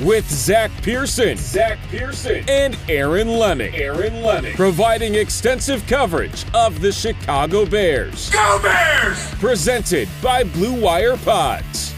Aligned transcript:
with 0.00 0.28
Zach 0.30 0.70
Pearson, 0.82 1.36
Zach 1.36 1.78
Pearson, 1.90 2.44
and 2.48 2.76
Aaron 2.88 3.28
Leming. 3.28 3.74
Aaron 3.74 4.22
Leming, 4.22 4.54
providing 4.54 5.14
extensive 5.14 5.86
coverage 5.86 6.44
of 6.54 6.80
the 6.80 6.92
Chicago 6.92 7.66
Bears. 7.66 8.30
Go 8.30 8.60
Bears! 8.62 9.30
Presented 9.34 10.08
by 10.22 10.44
Blue 10.44 10.80
Wire 10.80 11.16
Pods. 11.16 11.94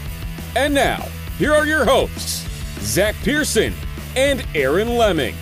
And 0.55 0.73
now, 0.73 1.07
here 1.37 1.53
are 1.53 1.65
your 1.65 1.85
hosts, 1.85 2.47
Zach 2.79 3.15
Pearson 3.23 3.73
and 4.15 4.45
Aaron 4.55 4.97
Leming. 4.97 5.35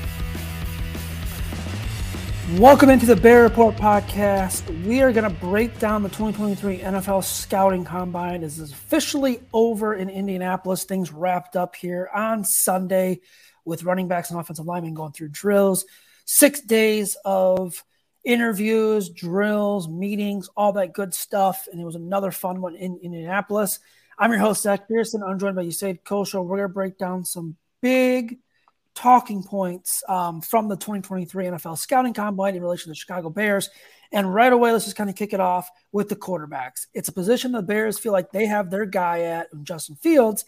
Welcome 2.60 2.92
into 2.92 3.08
the 3.08 3.16
Bear 3.16 3.42
Report 3.42 3.76
podcast. 3.78 4.86
We 4.86 5.02
are 5.02 5.12
going 5.12 5.24
to 5.24 5.40
break 5.40 5.80
down 5.80 6.04
the 6.04 6.10
2023 6.10 6.80
NFL 6.80 7.24
Scouting 7.24 7.84
Combine. 7.84 8.44
Is 8.44 8.60
officially 8.60 9.40
over 9.54 9.96
in 9.96 10.08
Indianapolis. 10.08 10.84
Things 10.84 11.12
wrapped 11.12 11.56
up 11.56 11.76
here 11.76 12.10
on 12.14 12.46
Sunday 12.46 13.22
with 13.66 13.84
running 13.84 14.08
backs 14.08 14.30
and 14.30 14.40
offensive 14.40 14.68
linemen 14.68 14.94
going 14.94 15.14
through 15.14 15.30
drills. 15.30 15.86
Six 16.26 16.62
days 16.62 17.18
of 17.26 17.84
interviews, 18.24 19.10
drills, 19.10 19.88
meetings, 19.88 20.48
all 20.56 20.74
that 20.74 20.94
good 20.94 21.16
stuff. 21.16 21.68
And 21.72 21.82
it 21.82 21.86
was 21.86 21.96
another 21.96 22.30
fun 22.30 22.62
one 22.62 22.76
in, 22.76 22.98
in 22.98 23.14
Indianapolis. 23.16 23.80
I'm 24.20 24.32
your 24.32 24.42
host, 24.42 24.62
Zach 24.62 24.88
Pearson. 24.88 25.24
I'm 25.24 25.40
joined 25.40 25.56
by 25.56 25.66
Usaid 25.66 26.04
Kosho. 26.04 26.46
We're 26.46 26.58
going 26.58 26.70
to 26.70 26.74
break 26.74 27.00
down 27.00 27.26
some 27.26 27.56
big– 27.82 28.38
talking 28.96 29.44
points 29.44 30.04
um, 30.08 30.42
from 30.42 30.68
the 30.68 30.76
2023 30.76 31.46
NFL 31.46 31.78
Scouting 31.78 32.14
Combine 32.14 32.56
in 32.56 32.62
relation 32.62 32.86
to 32.86 32.90
the 32.90 32.96
Chicago 32.96 33.30
Bears. 33.30 33.70
And 34.12 34.32
right 34.32 34.54
away, 34.54 34.72
let's 34.72 34.86
just 34.86 34.96
kind 34.96 35.10
of 35.10 35.16
kick 35.16 35.34
it 35.34 35.40
off 35.40 35.70
with 35.92 36.10
the 36.10 36.16
quarterbacks. 36.16 36.86
It's 36.94 37.10
a 37.10 37.14
position 37.14 37.52
the 37.52 37.64
Bears 37.64 37.98
feel 37.98 38.12
like 38.12 38.32
they 38.32 38.46
have 38.46 38.70
their 38.70 38.86
guy 38.86 39.22
at, 39.22 39.48
Justin 39.64 39.96
Fields. 39.96 40.46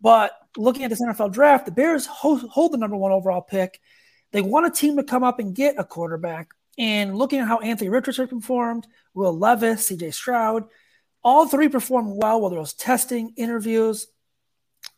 But 0.00 0.32
looking 0.56 0.84
at 0.84 0.90
this 0.90 1.02
NFL 1.02 1.32
draft, 1.32 1.66
the 1.66 1.72
Bears 1.72 2.06
hold, 2.06 2.42
hold 2.42 2.72
the 2.72 2.78
number 2.78 2.96
one 2.96 3.12
overall 3.12 3.42
pick. 3.42 3.80
They 4.32 4.42
want 4.42 4.66
a 4.66 4.70
team 4.70 4.96
to 4.96 5.02
come 5.02 5.24
up 5.24 5.40
and 5.40 5.54
get 5.54 5.74
a 5.78 5.84
quarterback. 5.84 6.50
And 6.78 7.18
looking 7.18 7.40
at 7.40 7.48
how 7.48 7.58
Anthony 7.58 7.90
Richardson 7.90 8.28
performed, 8.28 8.86
Will 9.12 9.36
Levis, 9.36 9.90
CJ 9.90 10.14
Stroud, 10.14 10.64
all 11.22 11.48
three 11.48 11.68
performed 11.68 12.14
well, 12.16 12.40
whether 12.40 12.56
it 12.56 12.60
was 12.60 12.74
testing, 12.74 13.34
interviews, 13.36 14.06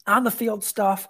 on 0.06 0.24
the 0.24 0.30
field 0.30 0.64
stuff. 0.64 1.08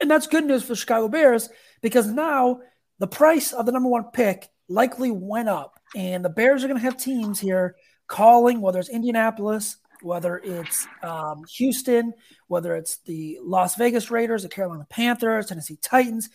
And 0.00 0.10
that's 0.10 0.26
good 0.26 0.44
news 0.44 0.62
for 0.62 0.74
Chicago 0.74 1.08
Bears 1.08 1.48
because 1.82 2.06
now 2.06 2.60
the 2.98 3.06
price 3.06 3.52
of 3.52 3.66
the 3.66 3.72
number 3.72 3.88
one 3.88 4.04
pick 4.12 4.48
likely 4.68 5.10
went 5.10 5.48
up. 5.48 5.78
And 5.94 6.24
the 6.24 6.30
Bears 6.30 6.64
are 6.64 6.68
going 6.68 6.78
to 6.78 6.84
have 6.84 6.96
teams 6.96 7.40
here 7.40 7.76
calling, 8.06 8.60
whether 8.60 8.78
it's 8.78 8.88
Indianapolis, 8.88 9.76
whether 10.02 10.38
it's 10.38 10.86
um, 11.02 11.44
Houston, 11.56 12.12
whether 12.46 12.74
it's 12.74 12.98
the 12.98 13.38
Las 13.42 13.76
Vegas 13.76 14.10
Raiders, 14.10 14.42
the 14.42 14.48
Carolina 14.48 14.86
Panthers, 14.88 15.46
Tennessee 15.46 15.78
Titans. 15.82 16.30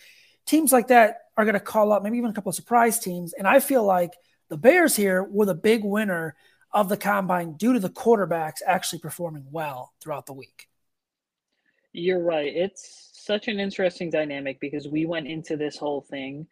Teams 0.45 0.71
like 0.71 0.87
that 0.87 1.21
are 1.37 1.45
going 1.45 1.53
to 1.53 1.59
call 1.59 1.91
up, 1.91 2.03
maybe 2.03 2.17
even 2.17 2.29
a 2.29 2.33
couple 2.33 2.49
of 2.49 2.55
surprise 2.55 2.99
teams. 2.99 3.33
And 3.33 3.47
I 3.47 3.59
feel 3.59 3.83
like 3.83 4.11
the 4.49 4.57
Bears 4.57 4.95
here 4.95 5.23
were 5.23 5.45
the 5.45 5.55
big 5.55 5.83
winner 5.83 6.35
of 6.71 6.89
the 6.89 6.97
combine 6.97 7.53
due 7.53 7.73
to 7.73 7.79
the 7.79 7.89
quarterbacks 7.89 8.61
actually 8.65 8.99
performing 8.99 9.45
well 9.49 9.93
throughout 10.01 10.25
the 10.27 10.33
week. 10.33 10.67
You're 11.97 12.21
right. 12.21 12.51
It's 12.53 13.09
such 13.13 13.47
an 13.47 13.57
interesting 13.57 14.09
dynamic 14.09 14.59
because 14.59 14.85
we 14.85 15.05
went 15.05 15.27
into 15.27 15.55
this 15.55 15.77
whole 15.77 16.01
thing 16.01 16.45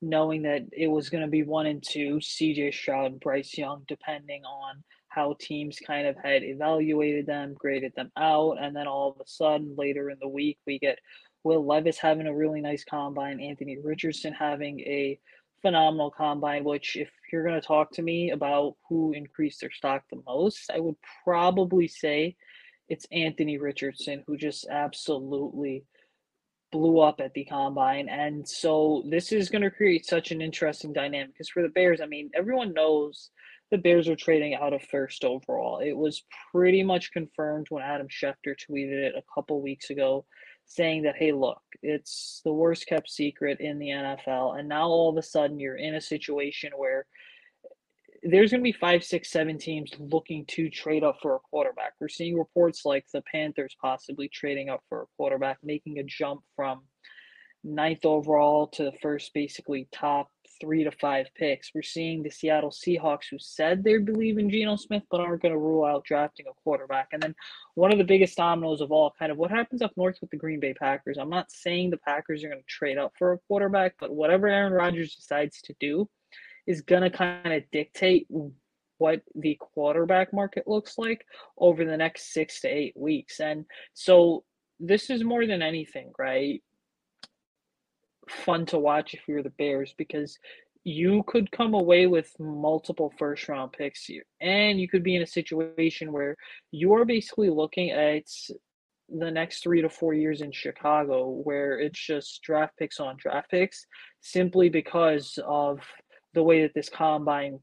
knowing 0.00 0.40
that 0.42 0.62
it 0.72 0.86
was 0.86 1.10
going 1.10 1.22
to 1.22 1.28
be 1.28 1.42
one 1.42 1.66
and 1.66 1.82
two, 1.86 2.16
CJ 2.16 2.72
Stroud, 2.72 3.20
Bryce 3.20 3.58
Young, 3.58 3.82
depending 3.88 4.42
on 4.44 4.82
how 5.08 5.36
teams 5.38 5.78
kind 5.86 6.06
of 6.06 6.16
had 6.16 6.42
evaluated 6.42 7.26
them, 7.26 7.54
graded 7.58 7.92
them 7.94 8.10
out, 8.16 8.56
and 8.58 8.74
then 8.74 8.86
all 8.86 9.10
of 9.10 9.20
a 9.20 9.28
sudden 9.28 9.74
later 9.76 10.08
in 10.08 10.16
the 10.18 10.28
week 10.28 10.58
we 10.66 10.78
get 10.78 10.98
Will 11.44 11.64
Levis 11.64 11.98
having 11.98 12.26
a 12.26 12.34
really 12.34 12.62
nice 12.62 12.84
combine, 12.84 13.38
Anthony 13.38 13.76
Richardson 13.78 14.32
having 14.32 14.80
a 14.80 15.18
phenomenal 15.60 16.10
combine, 16.10 16.64
which 16.64 16.96
if 16.96 17.10
you're 17.30 17.44
going 17.44 17.60
to 17.60 17.66
talk 17.66 17.92
to 17.92 18.02
me 18.02 18.30
about 18.30 18.76
who 18.88 19.12
increased 19.12 19.60
their 19.60 19.70
stock 19.70 20.04
the 20.10 20.22
most, 20.26 20.70
I 20.74 20.80
would 20.80 20.96
probably 21.22 21.86
say 21.86 22.36
it's 22.88 23.06
Anthony 23.12 23.58
Richardson 23.58 24.22
who 24.26 24.36
just 24.36 24.66
absolutely 24.68 25.84
blew 26.72 27.00
up 27.00 27.20
at 27.20 27.32
the 27.34 27.44
combine. 27.44 28.08
And 28.08 28.46
so 28.46 29.04
this 29.08 29.32
is 29.32 29.48
going 29.48 29.62
to 29.62 29.70
create 29.70 30.04
such 30.04 30.30
an 30.30 30.40
interesting 30.40 30.92
dynamic 30.92 31.32
because 31.32 31.48
for 31.48 31.62
the 31.62 31.68
Bears, 31.68 32.00
I 32.00 32.06
mean, 32.06 32.30
everyone 32.34 32.72
knows 32.72 33.30
the 33.70 33.78
Bears 33.78 34.08
are 34.08 34.16
trading 34.16 34.54
out 34.54 34.72
of 34.72 34.82
first 34.82 35.24
overall. 35.24 35.78
It 35.78 35.96
was 35.96 36.24
pretty 36.52 36.82
much 36.82 37.12
confirmed 37.12 37.66
when 37.70 37.82
Adam 37.82 38.08
Schefter 38.08 38.54
tweeted 38.54 38.92
it 38.92 39.14
a 39.16 39.24
couple 39.34 39.60
weeks 39.60 39.90
ago 39.90 40.24
saying 40.66 41.02
that, 41.02 41.16
hey, 41.16 41.32
look, 41.32 41.62
it's 41.82 42.40
the 42.44 42.52
worst 42.52 42.86
kept 42.86 43.08
secret 43.08 43.60
in 43.60 43.78
the 43.78 43.88
NFL. 43.88 44.58
And 44.58 44.68
now 44.68 44.86
all 44.86 45.10
of 45.10 45.16
a 45.16 45.22
sudden 45.22 45.60
you're 45.60 45.76
in 45.76 45.94
a 45.94 46.00
situation 46.00 46.72
where 46.76 47.06
there's 48.22 48.50
going 48.50 48.60
to 48.60 48.64
be 48.64 48.72
five, 48.72 49.04
six, 49.04 49.30
seven 49.30 49.58
teams 49.58 49.92
looking 49.98 50.44
to 50.46 50.70
trade 50.70 51.04
up 51.04 51.18
for 51.20 51.36
a 51.36 51.38
quarterback. 51.38 51.92
We're 52.00 52.08
seeing 52.08 52.38
reports 52.38 52.84
like 52.84 53.06
the 53.12 53.22
Panthers 53.22 53.76
possibly 53.80 54.28
trading 54.28 54.68
up 54.68 54.82
for 54.88 55.02
a 55.02 55.06
quarterback, 55.16 55.58
making 55.62 55.98
a 55.98 56.02
jump 56.02 56.42
from 56.54 56.82
ninth 57.64 58.04
overall 58.04 58.68
to 58.68 58.84
the 58.84 58.92
first, 59.02 59.34
basically 59.34 59.88
top 59.92 60.30
three 60.60 60.84
to 60.84 60.90
five 60.90 61.26
picks. 61.34 61.70
We're 61.74 61.82
seeing 61.82 62.22
the 62.22 62.30
Seattle 62.30 62.70
Seahawks, 62.70 63.26
who 63.30 63.38
said 63.38 63.82
they 63.82 63.98
believe 63.98 64.38
in 64.38 64.48
Geno 64.48 64.76
Smith, 64.76 65.02
but 65.10 65.20
aren't 65.20 65.42
going 65.42 65.52
to 65.52 65.58
rule 65.58 65.84
out 65.84 66.04
drafting 66.04 66.46
a 66.48 66.54
quarterback. 66.62 67.08
And 67.12 67.22
then 67.22 67.34
one 67.74 67.92
of 67.92 67.98
the 67.98 68.04
biggest 68.04 68.36
dominoes 68.36 68.80
of 68.80 68.92
all, 68.92 69.12
kind 69.18 69.32
of 69.32 69.38
what 69.38 69.50
happens 69.50 69.82
up 69.82 69.92
north 69.96 70.18
with 70.20 70.30
the 70.30 70.36
Green 70.36 70.60
Bay 70.60 70.74
Packers. 70.74 71.18
I'm 71.18 71.30
not 71.30 71.50
saying 71.50 71.90
the 71.90 71.98
Packers 71.98 72.44
are 72.44 72.48
going 72.48 72.60
to 72.60 72.66
trade 72.66 72.98
up 72.98 73.12
for 73.18 73.32
a 73.32 73.38
quarterback, 73.48 73.94
but 73.98 74.14
whatever 74.14 74.48
Aaron 74.48 74.72
Rodgers 74.72 75.14
decides 75.14 75.60
to 75.62 75.74
do, 75.80 76.08
is 76.66 76.80
going 76.82 77.02
to 77.02 77.10
kind 77.10 77.52
of 77.52 77.62
dictate 77.70 78.26
what 78.98 79.20
the 79.34 79.58
quarterback 79.60 80.32
market 80.32 80.66
looks 80.66 80.96
like 80.98 81.24
over 81.58 81.84
the 81.84 81.96
next 81.96 82.32
six 82.32 82.60
to 82.60 82.68
eight 82.68 82.94
weeks. 82.96 83.40
And 83.40 83.64
so 83.94 84.44
this 84.80 85.10
is 85.10 85.24
more 85.24 85.46
than 85.46 85.62
anything, 85.62 86.12
right? 86.18 86.62
Fun 88.28 88.66
to 88.66 88.78
watch 88.78 89.14
if 89.14 89.20
you're 89.28 89.42
the 89.42 89.50
Bears 89.50 89.94
because 89.96 90.38
you 90.84 91.24
could 91.26 91.50
come 91.50 91.74
away 91.74 92.06
with 92.06 92.32
multiple 92.38 93.12
first 93.18 93.48
round 93.48 93.72
picks 93.72 94.04
here. 94.04 94.24
And 94.40 94.80
you 94.80 94.88
could 94.88 95.02
be 95.02 95.16
in 95.16 95.22
a 95.22 95.26
situation 95.26 96.12
where 96.12 96.36
you're 96.70 97.04
basically 97.04 97.50
looking 97.50 97.90
at 97.90 98.24
the 99.08 99.30
next 99.30 99.62
three 99.62 99.82
to 99.82 99.88
four 99.88 100.14
years 100.14 100.42
in 100.42 100.52
Chicago 100.52 101.28
where 101.28 101.78
it's 101.78 101.98
just 101.98 102.42
draft 102.42 102.76
picks 102.76 102.98
on 102.98 103.16
draft 103.16 103.50
picks 103.50 103.86
simply 104.20 104.68
because 104.68 105.38
of 105.46 105.80
the 106.36 106.44
way 106.44 106.62
that 106.62 106.74
this 106.74 106.88
combine 106.88 107.58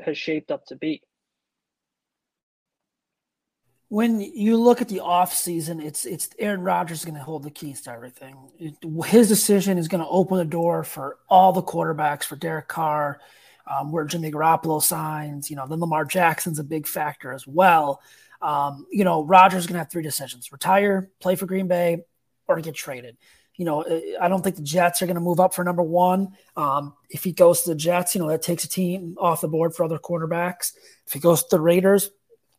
has 0.00 0.18
shaped 0.18 0.50
up 0.50 0.66
to 0.66 0.76
be. 0.76 1.02
when 3.88 4.20
you 4.20 4.56
look 4.58 4.82
at 4.82 4.88
the 4.88 4.98
offseason, 4.98 5.82
it's 5.82 6.04
it's 6.04 6.28
Aaron 6.38 6.60
Rodgers 6.60 6.98
is 6.98 7.04
going 7.04 7.14
to 7.16 7.22
hold 7.22 7.42
the 7.42 7.50
keys 7.50 7.80
to 7.82 7.90
everything. 7.90 8.36
It, 8.58 8.74
his 9.06 9.28
decision 9.28 9.78
is 9.78 9.88
going 9.88 10.02
to 10.02 10.10
open 10.10 10.36
the 10.36 10.44
door 10.44 10.84
for 10.84 11.16
all 11.28 11.52
the 11.52 11.62
quarterbacks 11.62 12.24
for 12.24 12.36
Derek 12.36 12.68
Carr, 12.68 13.18
um, 13.66 13.90
where 13.90 14.04
Jimmy 14.04 14.30
Garoppolo 14.30 14.82
signs. 14.82 15.48
You 15.48 15.56
know, 15.56 15.66
then 15.66 15.80
Lamar 15.80 16.04
Jackson's 16.04 16.58
a 16.58 16.64
big 16.64 16.86
factor 16.86 17.32
as 17.32 17.46
well. 17.46 18.02
Um, 18.42 18.86
you 18.92 19.04
know, 19.04 19.24
Rodgers 19.24 19.60
is 19.60 19.66
going 19.66 19.74
to 19.74 19.80
have 19.80 19.90
three 19.90 20.02
decisions: 20.02 20.52
retire, 20.52 21.10
play 21.18 21.34
for 21.34 21.46
Green 21.46 21.66
Bay, 21.66 22.04
or 22.46 22.60
get 22.60 22.74
traded. 22.74 23.16
You 23.58 23.64
know, 23.64 23.84
I 24.20 24.28
don't 24.28 24.42
think 24.42 24.56
the 24.56 24.62
Jets 24.62 25.02
are 25.02 25.06
going 25.06 25.16
to 25.16 25.20
move 25.20 25.40
up 25.40 25.52
for 25.52 25.64
number 25.64 25.82
one. 25.82 26.28
Um, 26.56 26.94
if 27.10 27.24
he 27.24 27.32
goes 27.32 27.62
to 27.62 27.70
the 27.70 27.76
Jets, 27.76 28.14
you 28.14 28.20
know, 28.20 28.28
that 28.28 28.40
takes 28.40 28.64
a 28.64 28.68
team 28.68 29.16
off 29.18 29.40
the 29.40 29.48
board 29.48 29.74
for 29.74 29.84
other 29.84 29.98
quarterbacks. 29.98 30.72
If 31.06 31.12
he 31.12 31.18
goes 31.18 31.42
to 31.42 31.56
the 31.56 31.60
Raiders, 31.60 32.10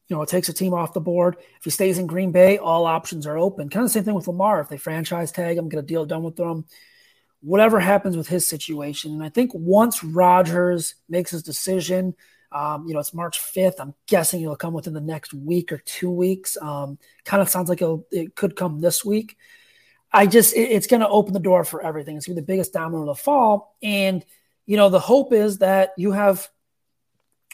you 0.09 0.15
know, 0.15 0.21
it 0.21 0.29
takes 0.29 0.49
a 0.49 0.53
team 0.53 0.73
off 0.73 0.93
the 0.93 0.99
board. 0.99 1.37
If 1.39 1.63
he 1.63 1.69
stays 1.69 1.99
in 1.99 2.07
Green 2.07 2.31
Bay, 2.31 2.57
all 2.57 2.85
options 2.85 3.25
are 3.25 3.37
open. 3.37 3.69
Kind 3.69 3.85
of 3.85 3.89
the 3.89 3.93
same 3.93 4.03
thing 4.03 4.13
with 4.13 4.27
Lamar. 4.27 4.59
If 4.59 4.67
they 4.67 4.77
franchise 4.77 5.31
tag 5.31 5.57
him, 5.57 5.69
get 5.69 5.79
a 5.79 5.83
deal 5.83 6.05
done 6.05 6.23
with 6.23 6.35
them, 6.35 6.65
whatever 7.41 7.79
happens 7.79 8.17
with 8.17 8.27
his 8.27 8.47
situation. 8.47 9.13
And 9.13 9.23
I 9.23 9.29
think 9.29 9.51
once 9.53 10.03
Rodgers 10.03 10.95
makes 11.07 11.31
his 11.31 11.43
decision, 11.43 12.15
um, 12.51 12.87
you 12.87 12.93
know, 12.93 12.99
it's 12.99 13.13
March 13.13 13.39
5th. 13.39 13.75
I'm 13.79 13.93
guessing 14.07 14.41
it'll 14.41 14.55
come 14.55 14.73
within 14.73 14.93
the 14.93 15.01
next 15.01 15.33
week 15.33 15.71
or 15.71 15.77
two 15.77 16.09
weeks. 16.09 16.57
Um, 16.59 16.97
kind 17.23 17.41
of 17.41 17.49
sounds 17.49 17.69
like 17.69 17.81
it 18.11 18.35
could 18.35 18.55
come 18.55 18.81
this 18.81 19.05
week. 19.05 19.37
I 20.11 20.25
just, 20.25 20.55
it, 20.55 20.71
it's 20.71 20.87
going 20.87 21.01
to 21.01 21.09
open 21.09 21.33
the 21.33 21.39
door 21.39 21.63
for 21.63 21.81
everything. 21.81 22.17
It's 22.17 22.27
going 22.27 22.35
to 22.35 22.41
be 22.41 22.45
the 22.45 22.53
biggest 22.53 22.73
domino 22.73 23.05
the 23.05 23.15
fall. 23.15 23.75
And, 23.81 24.25
you 24.65 24.77
know, 24.77 24.89
the 24.89 24.99
hope 24.99 25.33
is 25.33 25.59
that 25.59 25.91
you 25.97 26.11
have 26.11 26.47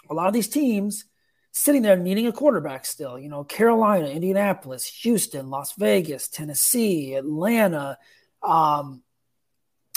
a 0.09 0.13
lot 0.13 0.27
of 0.27 0.33
these 0.33 0.47
teams– 0.49 1.05
sitting 1.57 1.83
there 1.83 1.95
needing 1.95 2.27
a 2.27 2.33
quarterback 2.33 2.85
still. 2.85 3.17
You 3.17 3.29
know, 3.29 3.45
Carolina, 3.45 4.07
Indianapolis, 4.07 4.85
Houston, 5.03 5.49
Las 5.49 5.71
Vegas, 5.77 6.27
Tennessee, 6.27 7.13
Atlanta, 7.13 7.97
um, 8.43 9.01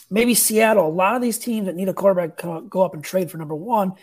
maybe 0.09 0.35
Seattle. 0.35 0.87
A 0.87 0.89
lot 0.89 1.17
of 1.17 1.23
these 1.23 1.37
teams 1.37 1.67
that 1.67 1.75
need 1.75 1.89
a 1.89 1.95
quarterback 1.95 2.37
go 2.37 2.83
up 2.83 2.95
and 2.95 3.03
trade 3.03 3.29
for 3.29 3.39
number 3.39 3.57
one. 3.57 3.95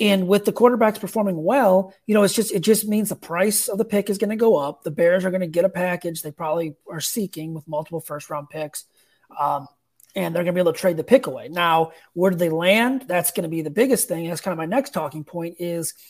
And 0.00 0.28
with 0.28 0.44
the 0.44 0.52
quarterbacks 0.52 1.00
performing 1.00 1.42
well, 1.42 1.92
you 2.06 2.14
know, 2.14 2.22
it's 2.22 2.34
just 2.34 2.52
it 2.52 2.60
just 2.60 2.86
means 2.86 3.08
the 3.08 3.16
price 3.16 3.68
of 3.68 3.78
the 3.78 3.84
pick 3.84 4.10
is 4.10 4.18
going 4.18 4.30
to 4.30 4.36
go 4.36 4.56
up. 4.56 4.84
The 4.84 4.92
Bears 4.92 5.24
are 5.24 5.30
going 5.30 5.40
to 5.40 5.46
get 5.48 5.64
a 5.64 5.68
package 5.68 6.22
they 6.22 6.30
probably 6.30 6.76
are 6.90 7.00
seeking 7.00 7.54
with 7.54 7.66
multiple 7.66 8.00
first 8.00 8.30
round 8.30 8.48
picks. 8.48 8.84
Um, 9.38 9.66
and 10.14 10.34
they're 10.34 10.44
going 10.44 10.54
to 10.54 10.58
be 10.58 10.62
able 10.62 10.72
to 10.72 10.78
trade 10.78 10.96
the 10.96 11.04
pick 11.04 11.26
away. 11.26 11.48
Now, 11.48 11.92
where 12.12 12.30
do 12.30 12.36
they 12.36 12.48
land? 12.48 13.04
That's 13.06 13.30
going 13.30 13.42
to 13.42 13.48
be 13.48 13.62
the 13.62 13.70
biggest 13.70 14.08
thing. 14.08 14.28
That's 14.28 14.40
kind 14.40 14.52
of 14.52 14.58
my 14.58 14.66
next 14.66 14.90
talking 14.90 15.24
point 15.24 15.56
is– 15.58 15.94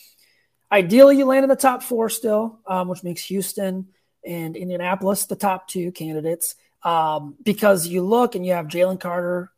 Ideally, 0.70 1.16
you 1.16 1.24
land 1.24 1.44
in 1.44 1.48
the 1.48 1.56
top 1.56 1.82
four 1.82 2.10
still, 2.10 2.60
um, 2.66 2.88
which 2.88 3.02
makes 3.02 3.24
Houston 3.24 3.88
and 4.24 4.54
Indianapolis 4.54 5.24
the 5.26 5.36
top 5.36 5.68
two 5.68 5.92
candidates. 5.92 6.56
Um, 6.82 7.36
because 7.42 7.86
you 7.86 8.02
look 8.02 8.34
and 8.34 8.44
you 8.44 8.52
have 8.52 8.66
Jalen 8.66 9.00
Carter, 9.00 9.50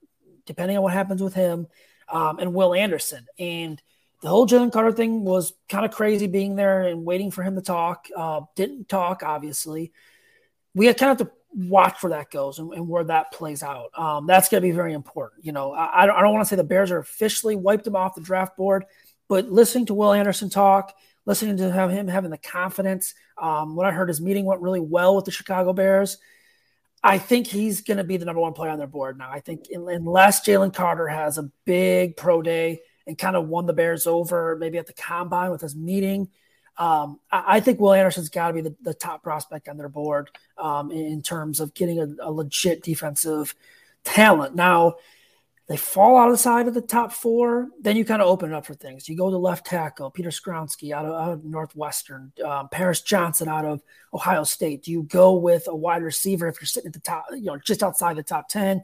depending 0.47 0.77
on 0.77 0.83
what 0.83 0.93
happens 0.93 1.23
with 1.23 1.35
him, 1.35 1.67
um, 2.09 2.39
and 2.39 2.55
Will 2.55 2.75
Anderson. 2.75 3.27
And 3.39 3.83
the 4.21 4.29
whole 4.29 4.47
Jalen 4.47 4.73
Carter 4.73 4.93
thing 4.93 5.25
was 5.25 5.53
kind 5.69 5.85
of 5.85 5.93
crazy 5.93 6.27
being 6.27 6.57
there 6.57 6.83
and 6.83 7.05
waiting 7.05 7.31
for 7.31 7.43
him 7.43 7.55
to 7.57 7.63
talk. 7.63 8.09
Uh, 8.15 8.43
didn't 8.55 8.89
talk, 8.89 9.23
obviously. 9.25 9.93
We 10.75 10.87
had 10.87 10.99
kind 10.99 11.13
of 11.13 11.19
have 11.19 11.29
to 11.29 11.33
watch 11.53 12.03
where 12.03 12.11
that 12.11 12.31
goes 12.31 12.59
and, 12.59 12.73
and 12.73 12.89
where 12.89 13.05
that 13.05 13.33
plays 13.33 13.63
out. 13.63 13.91
Um, 13.99 14.27
that's 14.27 14.49
going 14.49 14.63
to 14.63 14.69
be 14.69 14.73
very 14.73 14.93
important. 14.93 15.45
You 15.45 15.53
know, 15.53 15.73
I, 15.73 16.03
I 16.03 16.07
don't, 16.07 16.21
don't 16.21 16.33
want 16.33 16.45
to 16.45 16.49
say 16.49 16.57
the 16.57 16.65
Bears 16.65 16.91
are 16.91 16.99
officially 16.99 17.57
wiped 17.57 17.87
him 17.87 17.97
off 17.97 18.15
the 18.15 18.21
draft 18.21 18.57
board 18.57 18.85
but 19.31 19.49
listening 19.49 19.87
to 19.87 19.95
Will 19.95 20.13
Anderson 20.13 20.51
talk, 20.51 20.93
listening 21.25 21.57
to 21.59 21.71
him 21.71 22.09
having 22.09 22.33
the 22.33 22.37
confidence, 22.37 23.15
um, 23.41 23.77
what 23.77 23.87
I 23.87 23.93
heard 23.93 24.09
his 24.09 24.21
meeting 24.21 24.45
went 24.45 24.61
really 24.61 24.81
well 24.81 25.15
with 25.15 25.25
the 25.25 25.31
Chicago 25.31 25.73
Bears. 25.73 26.19
I 27.01 27.19
think 27.19 27.47
he's 27.47 27.83
going 27.83 27.99
to 27.99 28.05
be 28.05 28.17
the 28.17 28.25
number 28.25 28.41
one 28.41 28.55
player 28.55 28.73
on 28.73 28.79
their 28.79 28.89
board 28.89 29.17
now. 29.17 29.31
I 29.31 29.39
think 29.39 29.67
unless 29.73 30.45
Jalen 30.45 30.75
Carter 30.75 31.07
has 31.07 31.39
a 31.39 31.49
big 31.65 32.17
pro 32.17 32.43
day 32.43 32.81
and 33.07 33.19
kind 33.19 33.37
of 33.37 33.49
won 33.49 33.67
the 33.67 33.73
Bears 33.73 34.07
over, 34.07 34.57
maybe 34.57 34.79
at 34.79 34.87
the 34.87 34.93
combine 34.93 35.51
with 35.51 35.61
his 35.61 35.77
meeting, 35.77 36.29
um, 36.77 37.21
I, 37.31 37.57
I, 37.57 37.61
think 37.61 37.79
Will 37.79 37.93
Anderson's 37.93 38.31
got 38.31 38.49
to 38.49 38.55
be 38.55 38.61
the, 38.63 38.75
the, 38.81 38.95
top 38.95 39.23
prospect 39.23 39.69
on 39.69 39.77
their 39.77 39.89
board 39.89 40.31
um, 40.57 40.91
in, 40.91 41.05
in, 41.07 41.23
terms 41.23 41.61
of 41.61 41.75
getting 41.75 42.01
a, 42.01 42.09
a 42.23 42.33
legit 42.33 42.83
defensive 42.83 43.55
talent. 44.03 44.55
Now, 44.55 44.97
they 45.69 45.77
fall 45.77 46.17
out 46.17 46.29
of 46.29 46.33
the 46.33 46.39
side 46.39 46.67
of 46.67 46.75
the 46.75 46.81
top 46.81 47.13
four, 47.13 47.69
then 47.81 47.97
you 47.97 48.05
kind 48.05 48.23
of 48.23 48.29
open 48.29 48.51
it 48.51 48.57
up 48.57 48.67
for 48.67 48.75
things. 48.75 49.09
You 49.09 49.17
go 49.17 49.31
to 49.31 49.37
left 49.37 49.67
tackle, 49.67 50.11
Peter 50.11 50.31
Skoronski 50.31 50.93
out 50.93 51.05
of, 51.05 51.13
out 51.13 51.33
of 51.33 51.45
Northwestern, 51.45 52.33
um, 52.45 52.69
Paris 52.71 53.03
Johnson 53.03 53.47
out 53.47 53.65
of 53.65 53.83
Ohio 54.13 54.43
State. 54.45 54.83
Do 54.83 54.91
you 54.91 55.03
go 55.05 55.35
with 55.35 55.69
a 55.69 55.77
wide 55.77 56.03
receiver 56.03 56.49
if 56.49 56.61
you're 56.61 56.67
sitting 56.67 56.89
at 56.89 56.95
the 56.95 57.01
top, 57.01 57.27
you 57.33 57.45
know, 57.45 57.57
just 57.59 57.83
outside 57.83 58.17
the 58.17 58.23
top 58.23 58.49
10? 58.49 58.83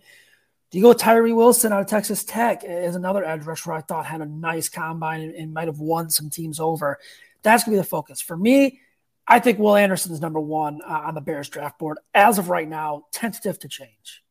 Do 0.70 0.78
you 0.78 0.82
go 0.82 0.92
Tyree 0.92 1.32
Wilson 1.32 1.72
out 1.72 1.80
of 1.80 1.86
Texas 1.86 2.24
Tech 2.24 2.64
is 2.64 2.96
another 2.96 3.24
edge 3.24 3.44
rusher 3.44 3.72
I 3.72 3.82
thought 3.82 4.04
had 4.04 4.20
a 4.20 4.26
nice 4.26 4.68
combine 4.68 5.20
and, 5.20 5.34
and 5.34 5.54
might 5.54 5.68
have 5.68 5.78
won 5.78 6.10
some 6.10 6.28
teams 6.28 6.58
over? 6.58 6.98
That's 7.42 7.64
going 7.64 7.76
to 7.76 7.80
be 7.80 7.82
the 7.82 7.88
focus. 7.88 8.20
For 8.20 8.36
me, 8.36 8.80
I 9.28 9.38
think 9.38 9.58
Will 9.58 9.76
Anderson 9.76 10.12
is 10.12 10.20
number 10.20 10.40
one 10.40 10.80
uh, 10.82 11.02
on 11.06 11.14
the 11.14 11.20
Bears 11.20 11.48
draft 11.48 11.78
board. 11.78 11.98
As 12.14 12.38
of 12.38 12.48
right 12.48 12.68
now, 12.68 13.04
tentative 13.12 13.58
to 13.60 13.68
change. 13.68 14.22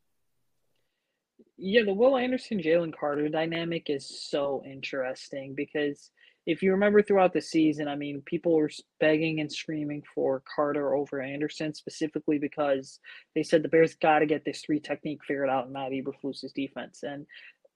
Yeah, 1.58 1.84
the 1.84 1.94
Will 1.94 2.18
Anderson 2.18 2.60
Jalen 2.60 2.94
Carter 2.98 3.30
dynamic 3.30 3.90
is 3.90 4.06
so 4.06 4.62
interesting 4.66 5.54
because 5.56 6.12
if 6.46 6.62
you 6.62 6.72
remember 6.72 7.02
throughout 7.02 7.34
the 7.34 7.42
season, 7.42 7.88
I 7.88 7.96
mean, 7.96 8.22
people 8.26 8.54
were 8.56 8.70
begging 9.00 9.40
and 9.40 9.52
screaming 9.52 10.04
for 10.14 10.44
Carter 10.56 10.96
over 10.96 11.22
Anderson 11.22 11.74
specifically 11.74 12.38
because 12.38 13.00
they 13.34 13.44
said 13.44 13.64
the 13.64 13.70
Bears 13.70 13.96
got 13.96 14.20
to 14.20 14.26
get 14.26 14.46
this 14.46 14.62
three 14.62 14.80
technique 14.80 15.24
figured 15.26 15.50
out 15.50 15.68
in 15.68 15.74
Matt 15.74 15.92
Eberflus's 15.92 16.52
defense. 16.54 17.02
And 17.04 17.26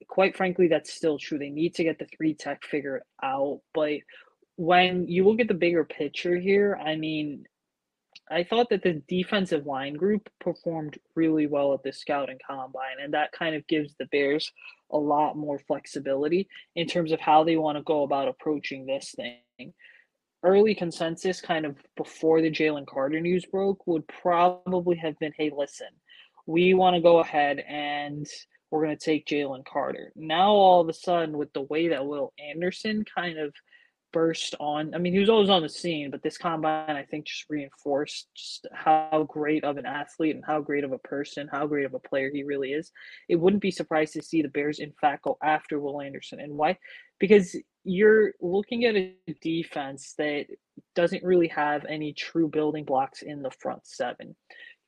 quite 0.07 0.37
frankly, 0.37 0.67
that's 0.67 0.93
still 0.93 1.17
true. 1.17 1.39
They 1.39 1.49
need 1.49 1.73
to 1.75 1.83
get 1.83 1.97
the 1.97 2.07
three 2.15 2.35
tech 2.35 2.63
figured 2.63 3.01
out. 3.23 3.61
But 3.73 3.99
when 4.55 5.07
you 5.07 5.25
look 5.27 5.39
at 5.39 5.47
the 5.47 5.53
bigger 5.55 5.83
picture 5.83 6.37
here, 6.37 6.79
I 6.83 6.95
mean, 6.95 7.45
I 8.31 8.43
thought 8.43 8.69
that 8.69 8.83
the 8.83 9.01
defensive 9.07 9.65
line 9.65 9.95
group 9.95 10.29
performed 10.39 10.99
really 11.15 11.47
well 11.47 11.73
at 11.73 11.81
the 11.83 11.91
scouting 11.91 12.37
combine, 12.45 12.97
and 13.01 13.13
that 13.13 13.31
kind 13.31 13.55
of 13.55 13.65
gives 13.67 13.95
the 13.95 14.05
Bears 14.05 14.51
a 14.91 14.97
lot 14.97 15.35
more 15.35 15.57
flexibility 15.59 16.47
in 16.75 16.87
terms 16.87 17.11
of 17.11 17.19
how 17.19 17.43
they 17.43 17.55
want 17.55 17.77
to 17.77 17.83
go 17.83 18.03
about 18.03 18.27
approaching 18.27 18.85
this 18.85 19.15
thing. 19.15 19.73
Early 20.43 20.75
consensus, 20.75 21.41
kind 21.41 21.65
of 21.65 21.75
before 21.97 22.41
the 22.41 22.51
Jalen 22.51 22.87
Carter 22.87 23.19
news 23.19 23.45
broke, 23.45 23.85
would 23.87 24.07
probably 24.07 24.95
have 24.97 25.17
been 25.19 25.33
hey, 25.35 25.51
listen, 25.55 25.89
we 26.45 26.73
want 26.73 26.95
to 26.95 27.01
go 27.01 27.19
ahead 27.19 27.59
and 27.67 28.27
we're 28.71 28.85
going 28.85 28.97
to 28.97 29.03
take 29.03 29.25
Jalen 29.25 29.65
Carter. 29.65 30.11
Now, 30.15 30.51
all 30.51 30.81
of 30.81 30.89
a 30.89 30.93
sudden, 30.93 31.37
with 31.37 31.51
the 31.53 31.63
way 31.63 31.87
that 31.89 32.05
Will 32.05 32.33
Anderson 32.39 33.03
kind 33.03 33.39
of 33.39 33.53
burst 34.11 34.55
on. 34.59 34.93
I 34.93 34.97
mean, 34.97 35.13
he 35.13 35.19
was 35.19 35.29
always 35.29 35.49
on 35.49 35.61
the 35.61 35.69
scene, 35.69 36.11
but 36.11 36.21
this 36.23 36.37
combine, 36.37 36.95
I 36.95 37.03
think, 37.03 37.25
just 37.25 37.45
reinforced 37.49 38.27
just 38.35 38.67
how 38.73 39.25
great 39.29 39.63
of 39.63 39.77
an 39.77 39.85
athlete 39.85 40.35
and 40.35 40.43
how 40.45 40.61
great 40.61 40.83
of 40.83 40.91
a 40.91 40.97
person, 40.99 41.49
how 41.51 41.67
great 41.67 41.85
of 41.85 41.93
a 41.93 41.99
player 41.99 42.29
he 42.33 42.43
really 42.43 42.73
is. 42.73 42.91
It 43.27 43.35
wouldn't 43.35 43.61
be 43.61 43.71
surprised 43.71 44.13
to 44.13 44.23
see 44.23 44.41
the 44.41 44.49
Bears, 44.49 44.79
in 44.79 44.93
fact, 44.99 45.23
go 45.23 45.37
after 45.43 45.79
Will 45.79 46.01
Anderson. 46.01 46.39
And 46.39 46.53
why? 46.53 46.77
Because 47.19 47.55
you're 47.83 48.33
looking 48.41 48.85
at 48.85 48.95
a 48.95 49.13
defense 49.41 50.13
that 50.17 50.45
doesn't 50.95 51.23
really 51.23 51.47
have 51.47 51.85
any 51.85 52.13
true 52.13 52.47
building 52.47 52.85
blocks 52.85 53.21
in 53.21 53.41
the 53.41 53.51
front 53.51 53.85
seven 53.85 54.35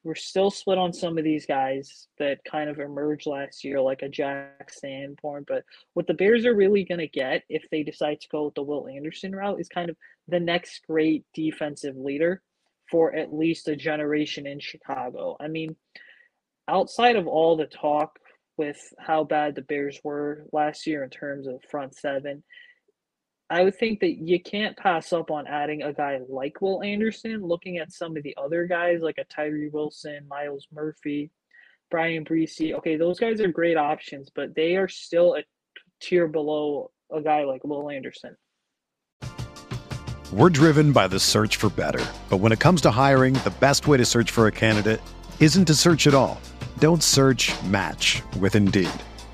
we're 0.04 0.16
still 0.16 0.50
split 0.50 0.78
on 0.78 0.94
some 0.94 1.18
of 1.18 1.24
these 1.24 1.46
guys 1.46 2.08
that 2.18 2.44
kind 2.44 2.70
of 2.70 2.80
emerged 2.80 3.28
last 3.28 3.64
year, 3.64 3.80
like 3.80 4.02
a 4.02 4.10
Jack 4.10 4.72
Sanborn. 4.72 5.46
But 5.48 5.64
what 5.94 6.08
the 6.08 6.14
Bears 6.14 6.46
are 6.46 6.56
really 6.56 6.84
going 6.84 7.00
to 7.00 7.08
get 7.08 7.44
if 7.50 7.64
they 7.70 7.84
decide 7.84 8.20
to 8.22 8.30
go 8.30 8.46
with 8.46 8.56
the 8.56 8.64
Will 8.64 8.88
Anderson 8.88 9.36
route 9.36 9.60
is 9.60 9.70
kind 9.70 9.90
of 9.90 9.98
the 10.28 10.40
next 10.40 10.86
great 10.88 11.26
defensive 11.34 11.96
leader 11.96 12.42
for 12.90 13.16
at 13.16 13.34
least 13.34 13.68
a 13.68 13.76
generation 13.76 14.48
in 14.48 14.60
Chicago. 14.60 15.38
I 15.40 15.48
mean, 15.48 15.76
outside 16.68 17.16
of 17.16 17.28
all 17.28 17.56
the 17.56 17.68
talk 17.68 18.18
with 18.58 18.94
how 19.00 19.24
bad 19.24 19.56
the 19.56 19.62
Bears 19.62 20.00
were 20.04 20.46
last 20.52 20.88
year 20.88 21.04
in 21.04 21.10
terms 21.10 21.48
of 21.48 21.64
front 21.70 21.96
seven, 21.96 22.44
I 23.52 23.64
would 23.64 23.76
think 23.76 24.00
that 24.00 24.14
you 24.14 24.42
can't 24.42 24.78
pass 24.78 25.12
up 25.12 25.30
on 25.30 25.46
adding 25.46 25.84
a 25.84 25.92
guy 25.92 26.20
like 26.30 26.62
Will 26.62 26.82
Anderson. 26.82 27.46
Looking 27.46 27.80
at 27.80 27.92
some 27.92 28.16
of 28.16 28.24
the 28.24 28.34
other 28.42 28.66
guys 28.66 29.02
like 29.02 29.18
a 29.18 29.26
Tyree 29.26 29.68
Wilson, 29.68 30.26
Myles 30.30 30.70
Murphy, 30.72 31.32
Bryan 31.90 32.24
Bresee. 32.24 32.74
Okay, 32.76 32.96
those 32.96 33.20
guys 33.20 33.42
are 33.42 33.50
great 33.50 33.76
options, 33.76 34.32
but 34.34 34.56
they 34.56 34.78
are 34.78 34.88
still 34.88 35.36
a 35.36 35.44
tier 36.00 36.30
below 36.30 36.92
a 37.14 37.22
guy 37.22 37.44
like 37.44 37.66
Will 37.66 37.90
Anderson. 37.90 38.38
We're 40.32 40.50
driven 40.50 40.94
by 40.94 41.10
the 41.10 41.20
search 41.20 41.58
for 41.58 41.70
better, 41.72 42.06
but 42.30 42.38
when 42.38 42.54
it 42.54 42.60
comes 42.62 42.80
to 42.82 42.92
hiring, 42.92 43.34
the 43.34 43.54
best 43.60 43.86
way 43.86 43.98
to 43.98 44.06
search 44.06 44.32
for 44.32 44.48
a 44.48 44.52
candidate 44.52 45.02
isn't 45.42 45.66
to 45.66 45.76
search 45.76 46.08
at 46.08 46.14
all. 46.14 46.40
Don't 46.80 47.04
search. 47.04 47.52
Match 47.66 48.22
with 48.40 48.56
Indeed. 48.56 48.90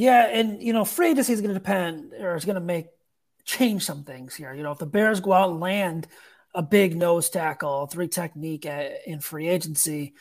Yeah, 0.00 0.28
and 0.28 0.62
you 0.62 0.72
know, 0.72 0.86
free 0.86 1.10
agency 1.10 1.34
is 1.34 1.42
going 1.42 1.52
to 1.52 1.60
depend, 1.60 2.14
or 2.18 2.34
is 2.34 2.46
going 2.46 2.54
to 2.54 2.60
make 2.62 2.86
change 3.44 3.84
some 3.84 4.02
things 4.02 4.34
here. 4.34 4.54
You 4.54 4.62
know, 4.62 4.72
if 4.72 4.78
the 4.78 4.86
Bears 4.86 5.20
go 5.20 5.34
out 5.34 5.50
and 5.50 5.60
land 5.60 6.06
a 6.54 6.62
big 6.62 6.96
nose 6.96 7.28
tackle, 7.28 7.86
three 7.86 8.08
technique 8.08 8.64
at, 8.64 9.06
in 9.06 9.20
free 9.20 9.46
agency, 9.46 10.14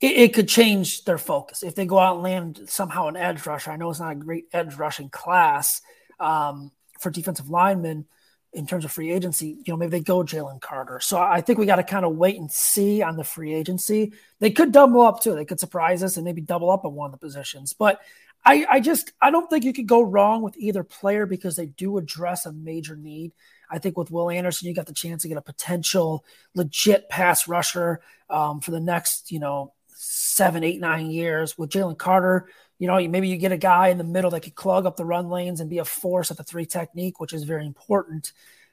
it, 0.00 0.16
it, 0.16 0.34
could 0.34 0.48
change 0.48 1.04
their 1.04 1.16
focus. 1.16 1.62
If 1.62 1.76
they 1.76 1.86
go 1.86 2.00
out 2.00 2.14
and 2.14 2.24
land 2.24 2.60
somehow 2.66 3.06
an 3.06 3.14
edge 3.14 3.46
rusher, 3.46 3.70
I 3.70 3.76
know 3.76 3.88
it's 3.88 4.00
not 4.00 4.10
a 4.10 4.16
great 4.16 4.46
edge 4.52 4.74
rushing 4.74 5.10
class 5.10 5.80
um, 6.18 6.72
for 6.98 7.10
defensive 7.10 7.48
linemen 7.48 8.04
in 8.52 8.66
terms 8.66 8.84
of 8.84 8.90
free 8.90 9.12
agency. 9.12 9.58
You 9.64 9.74
know, 9.74 9.76
maybe 9.76 9.90
they 9.90 10.00
go 10.00 10.24
Jalen 10.24 10.60
Carter. 10.60 10.98
So 10.98 11.20
I 11.20 11.40
think 11.40 11.60
we 11.60 11.66
got 11.66 11.76
to 11.76 11.84
kind 11.84 12.04
of 12.04 12.16
wait 12.16 12.36
and 12.40 12.50
see 12.50 13.02
on 13.02 13.16
the 13.16 13.22
free 13.22 13.54
agency. 13.54 14.12
They 14.40 14.50
could 14.50 14.72
double 14.72 15.02
up 15.02 15.20
too. 15.20 15.36
They 15.36 15.44
could 15.44 15.60
surprise 15.60 16.02
us 16.02 16.16
and 16.16 16.24
maybe 16.24 16.40
double 16.40 16.70
up 16.70 16.84
on 16.84 16.94
one 16.94 17.12
of 17.12 17.12
the 17.12 17.24
positions, 17.24 17.72
but 17.72 18.00
I, 18.48 18.64
I 18.70 18.80
just 18.80 19.12
I 19.20 19.30
don't 19.30 19.48
think 19.50 19.64
you 19.64 19.74
could 19.74 19.86
go 19.86 20.00
wrong 20.00 20.40
with 20.40 20.56
either 20.56 20.82
player 20.82 21.26
because 21.26 21.54
they 21.54 21.66
do 21.66 21.98
address 21.98 22.46
a 22.46 22.52
major 22.52 22.96
need. 22.96 23.32
I 23.70 23.78
think 23.78 23.98
with 23.98 24.10
Will 24.10 24.30
Anderson, 24.30 24.68
you 24.68 24.74
got 24.74 24.86
the 24.86 24.94
chance 24.94 25.20
to 25.22 25.28
get 25.28 25.36
a 25.36 25.42
potential 25.42 26.24
legit 26.54 27.10
pass 27.10 27.46
rusher 27.46 28.00
um, 28.30 28.62
for 28.62 28.70
the 28.70 28.80
next, 28.80 29.30
you 29.30 29.38
know, 29.38 29.74
seven, 29.88 30.64
eight, 30.64 30.80
nine 30.80 31.10
years. 31.10 31.58
With 31.58 31.68
Jalen 31.68 31.98
Carter, 31.98 32.48
you 32.78 32.86
know, 32.86 32.96
maybe 33.06 33.28
you 33.28 33.36
get 33.36 33.52
a 33.52 33.58
guy 33.58 33.88
in 33.88 33.98
the 33.98 34.04
middle 34.04 34.30
that 34.30 34.40
could 34.40 34.54
clog 34.54 34.86
up 34.86 34.96
the 34.96 35.04
run 35.04 35.28
lanes 35.28 35.60
and 35.60 35.68
be 35.68 35.78
a 35.78 35.84
force 35.84 36.30
at 36.30 36.38
the 36.38 36.42
three 36.42 36.64
technique, 36.64 37.20
which 37.20 37.34
is 37.34 37.44
very 37.44 37.66
important 37.66 38.32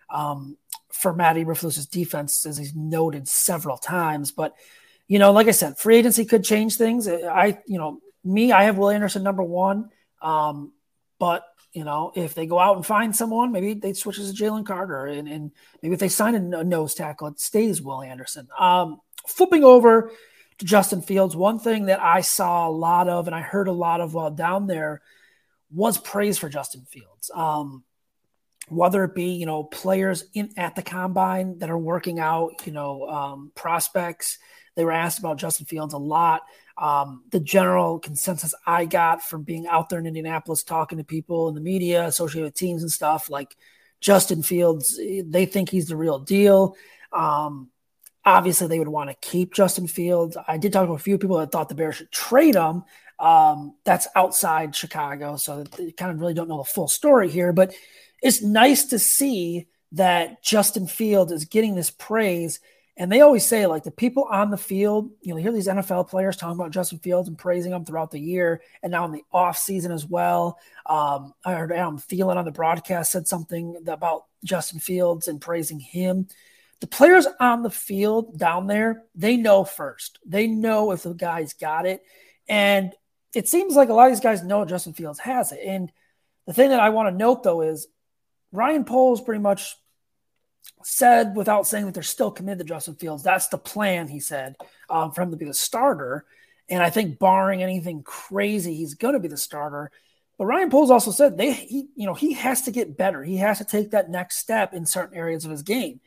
um, 0.09 0.55
for 0.89 1.13
Matt 1.13 1.35
Eberflus's 1.35 1.85
defense, 1.85 2.45
as 2.45 2.57
he's 2.57 2.73
noted 2.73 3.27
several 3.27 3.77
times. 3.77 4.31
But 4.31 4.55
you 5.09 5.19
know, 5.19 5.33
like 5.33 5.47
I 5.47 5.51
said, 5.51 5.77
free 5.77 5.97
agency 5.97 6.23
could 6.23 6.45
change 6.45 6.77
things. 6.77 7.09
I, 7.09 7.59
you 7.67 7.77
know, 7.77 7.99
me, 8.25 8.51
I 8.51 8.63
have 8.63 8.77
Will 8.77 8.89
Anderson 8.89 9.23
number 9.23 9.43
one. 9.43 9.89
Um, 10.21 10.73
but 11.19 11.45
you 11.71 11.83
know, 11.83 12.13
if 12.15 12.33
they 12.33 12.45
go 12.45 12.57
out 12.57 12.77
and 12.77 12.85
find 12.85 13.13
someone, 13.13 13.51
maybe 13.51 13.73
they 13.73 13.93
switch 13.93 14.15
to 14.15 14.21
Jalen 14.21 14.65
Carter, 14.65 15.07
and, 15.07 15.27
and, 15.27 15.51
maybe 15.81 15.93
if 15.93 15.99
they 15.99 16.07
sign 16.07 16.33
a 16.33 16.63
nose 16.63 16.95
tackle, 16.95 17.27
it 17.27 17.39
stays 17.39 17.81
Will 17.81 18.01
Anderson. 18.01 18.47
Um, 18.57 19.01
flipping 19.27 19.65
over 19.65 20.11
to 20.57 20.65
Justin 20.65 21.01
Fields, 21.01 21.35
one 21.35 21.59
thing 21.59 21.87
that 21.87 22.01
I 22.01 22.21
saw 22.21 22.67
a 22.67 22.71
lot 22.71 23.09
of, 23.09 23.27
and 23.27 23.35
I 23.35 23.41
heard 23.41 23.67
a 23.67 23.73
lot 23.73 23.99
of 23.99 24.13
while 24.13 24.31
down 24.31 24.67
there, 24.67 25.01
was 25.69 25.97
praise 25.97 26.37
for 26.37 26.47
Justin 26.47 26.85
Fields. 26.89 27.29
Um, 27.33 27.83
whether 28.69 29.03
it 29.03 29.13
be 29.13 29.33
you 29.33 29.45
know 29.45 29.63
players 29.63 30.23
in 30.33 30.51
at 30.57 30.75
the 30.75 30.81
combine 30.81 31.59
that 31.59 31.69
are 31.69 31.77
working 31.77 32.19
out, 32.19 32.65
you 32.65 32.71
know 32.71 33.07
um, 33.09 33.51
prospects. 33.53 34.39
They 34.75 34.83
were 34.83 34.91
asked 34.91 35.19
about 35.19 35.37
Justin 35.37 35.65
Fields 35.65 35.93
a 35.93 35.97
lot. 35.97 36.41
Um, 36.77 37.23
the 37.31 37.39
general 37.39 37.99
consensus 37.99 38.53
I 38.65 38.85
got 38.85 39.23
from 39.23 39.43
being 39.43 39.65
out 39.67 39.89
there 39.89 39.99
in 39.99 40.05
Indianapolis, 40.05 40.63
talking 40.63 40.97
to 40.97 41.03
people 41.03 41.47
in 41.47 41.55
the 41.55 41.61
media, 41.61 42.05
associated 42.05 42.45
with 42.45 42.55
teams 42.55 42.81
and 42.81 42.91
stuff, 42.91 43.29
like 43.29 43.55
Justin 44.01 44.43
Fields, 44.43 44.99
they 45.25 45.45
think 45.45 45.69
he's 45.69 45.87
the 45.87 45.95
real 45.95 46.19
deal. 46.19 46.75
Um, 47.13 47.69
obviously, 48.25 48.67
they 48.67 48.79
would 48.79 48.87
want 48.87 49.09
to 49.09 49.15
keep 49.27 49.53
Justin 49.53 49.87
Fields. 49.87 50.37
I 50.47 50.57
did 50.57 50.73
talk 50.73 50.87
to 50.87 50.93
a 50.93 50.99
few 50.99 51.17
people 51.17 51.37
that 51.37 51.51
thought 51.51 51.69
the 51.69 51.75
Bears 51.75 51.95
should 51.95 52.11
trade 52.11 52.55
him. 52.55 52.83
Um, 53.19 53.75
that's 53.85 54.07
outside 54.15 54.75
Chicago, 54.75 55.37
so 55.37 55.63
they 55.63 55.91
kind 55.91 56.11
of 56.11 56.19
really 56.19 56.33
don't 56.33 56.49
know 56.49 56.57
the 56.57 56.65
full 56.65 56.89
story 56.89 57.29
here. 57.29 57.53
But 57.53 57.73
it's 58.21 58.41
nice 58.41 58.85
to 58.85 58.99
see 58.99 59.67
that 59.93 60.43
Justin 60.43 60.87
Fields 60.87 61.31
is 61.31 61.45
getting 61.45 61.75
this 61.75 61.91
praise 61.91 62.59
and 62.97 63.11
they 63.11 63.21
always 63.21 63.45
say, 63.45 63.65
like, 63.65 63.83
the 63.83 63.91
people 63.91 64.23
on 64.23 64.51
the 64.51 64.57
field, 64.57 65.11
you 65.21 65.33
know, 65.33 65.41
hear 65.41 65.51
these 65.51 65.67
NFL 65.67 66.09
players 66.09 66.37
talking 66.37 66.57
about 66.57 66.71
Justin 66.71 66.99
Fields 66.99 67.27
and 67.27 67.37
praising 67.37 67.73
him 67.73 67.83
throughout 67.83 68.11
the 68.11 68.19
year 68.19 68.61
and 68.81 68.91
now 68.91 69.03
in 69.05 69.11
the 69.11 69.23
off 69.33 69.57
season 69.57 69.91
as 69.91 70.05
well. 70.05 70.57
Um, 70.85 71.33
I 71.43 71.55
heard 71.55 71.73
Adam 71.73 71.97
Thielen 71.97 72.37
on 72.37 72.45
the 72.45 72.51
broadcast 72.51 73.11
said 73.11 73.27
something 73.27 73.83
about 73.87 74.23
Justin 74.45 74.79
Fields 74.79 75.27
and 75.27 75.41
praising 75.41 75.79
him. 75.79 76.27
The 76.79 76.87
players 76.87 77.27
on 77.39 77.63
the 77.63 77.69
field 77.69 78.37
down 78.37 78.67
there, 78.67 79.03
they 79.13 79.35
know 79.35 79.65
first. 79.65 80.19
They 80.25 80.47
know 80.47 80.91
if 80.91 81.03
the 81.03 81.13
guy's 81.13 81.53
got 81.53 81.85
it. 81.85 82.01
And 82.47 82.93
it 83.33 83.49
seems 83.49 83.75
like 83.75 83.89
a 83.89 83.93
lot 83.93 84.05
of 84.05 84.13
these 84.13 84.23
guys 84.23 84.41
know 84.41 84.63
Justin 84.63 84.93
Fields 84.93 85.19
has 85.19 85.51
it. 85.51 85.59
And 85.65 85.91
the 86.47 86.53
thing 86.53 86.69
that 86.69 86.79
I 86.79 86.89
want 86.89 87.09
to 87.09 87.17
note, 87.17 87.43
though, 87.43 87.61
is 87.61 87.87
Ryan 88.53 88.85
Poles 88.85 89.19
pretty 89.19 89.41
much 89.41 89.75
said 90.83 91.35
without 91.35 91.67
saying 91.67 91.85
that 91.85 91.93
they're 91.93 92.03
still 92.03 92.31
committed 92.31 92.59
to 92.59 92.73
Justin 92.73 92.95
Fields. 92.95 93.23
That's 93.23 93.47
the 93.47 93.57
plan, 93.57 94.07
he 94.07 94.19
said, 94.19 94.55
um, 94.89 95.11
for 95.11 95.21
him 95.21 95.31
to 95.31 95.37
be 95.37 95.45
the 95.45 95.53
starter. 95.53 96.25
And 96.69 96.81
I 96.81 96.89
think, 96.89 97.19
barring 97.19 97.61
anything 97.61 98.03
crazy, 98.03 98.75
he's 98.75 98.95
going 98.95 99.13
to 99.13 99.19
be 99.19 99.27
the 99.27 99.37
starter. 99.37 99.91
But 100.37 100.45
Ryan 100.45 100.69
Poles 100.69 100.91
also 100.91 101.11
said 101.11 101.37
they, 101.37 101.53
he, 101.53 101.87
you 101.95 102.05
know, 102.05 102.13
he 102.13 102.33
has 102.33 102.63
to 102.63 102.71
get 102.71 102.97
better. 102.97 103.23
He 103.23 103.37
has 103.37 103.59
to 103.59 103.65
take 103.65 103.91
that 103.91 104.09
next 104.09 104.37
step 104.37 104.73
in 104.73 104.85
certain 104.85 105.17
areas 105.17 105.45
of 105.45 105.51
his 105.51 105.61
game, 105.61 106.01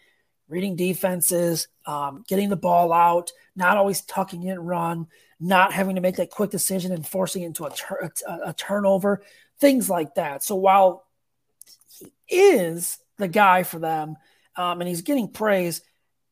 reading 0.48 0.76
defenses, 0.76 1.68
um, 1.86 2.24
getting 2.28 2.48
the 2.48 2.56
ball 2.56 2.92
out, 2.92 3.30
not 3.56 3.76
always 3.76 4.02
tucking 4.02 4.42
it 4.44 4.56
run, 4.56 5.06
not 5.40 5.72
having 5.72 5.94
to 5.94 6.00
make 6.00 6.16
that 6.16 6.30
quick 6.30 6.50
decision 6.50 6.92
and 6.92 7.06
forcing 7.06 7.42
it 7.42 7.46
into 7.46 7.64
a, 7.64 7.70
tur- 7.70 8.12
a, 8.28 8.50
a 8.50 8.52
turnover, 8.52 9.22
things 9.60 9.88
like 9.88 10.14
that. 10.16 10.42
So 10.42 10.56
while 10.56 11.06
he 11.88 12.12
is 12.28 12.98
the 13.16 13.28
guy 13.28 13.62
for 13.62 13.78
them 13.78 14.16
um, 14.58 14.80
and 14.80 14.88
he's 14.88 15.02
getting 15.02 15.28
praise. 15.28 15.80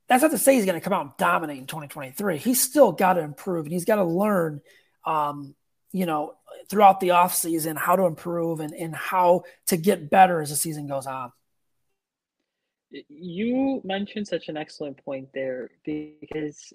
That's 0.09 0.23
not 0.23 0.33
to 0.33 0.39
say 0.39 0.55
he's 0.55 0.67
going 0.67 0.79
to 0.79 0.85
come 0.85 0.93
out 0.93 1.03
and 1.03 1.13
dominate 1.17 1.59
in 1.59 1.67
2023. 1.67 2.39
He's 2.39 2.61
still 2.61 2.93
got 2.93 3.15
to 3.15 3.21
improve 3.21 3.65
and 3.65 3.73
he's 3.73 3.85
got 3.85 3.97
to 3.97 4.05
learn, 4.05 4.61
um, 5.07 5.55
you 5.93 6.07
know, 6.07 6.35
throughout 6.69 7.01
the 7.01 7.09
offseason 7.09 7.77
how 7.77 7.97
to 7.97 8.05
improve 8.05 8.61
and, 8.61 8.75
and 8.75 8.95
how 8.95 9.45
to 9.69 9.77
get 9.77 10.11
better 10.11 10.41
as 10.41 10.51
the 10.51 10.57
season 10.57 10.87
goes 10.87 11.07
on. 11.07 11.33
You 12.91 13.81
mentioned 13.85 14.29
such 14.29 14.49
an 14.49 14.57
excellent 14.57 15.03
point 15.05 15.29
there 15.33 15.71
because 15.85 16.73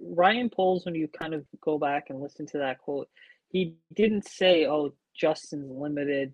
Ryan 0.00 0.50
Poles, 0.50 0.84
when 0.84 0.94
you 0.94 1.08
kind 1.08 1.34
of 1.34 1.44
go 1.60 1.78
back 1.78 2.10
and 2.10 2.20
listen 2.20 2.46
to 2.46 2.58
that 2.58 2.78
quote, 2.78 3.08
he 3.48 3.76
didn't 3.92 4.26
say, 4.28 4.66
oh, 4.66 4.92
Justin's 5.14 5.70
limited 5.70 6.32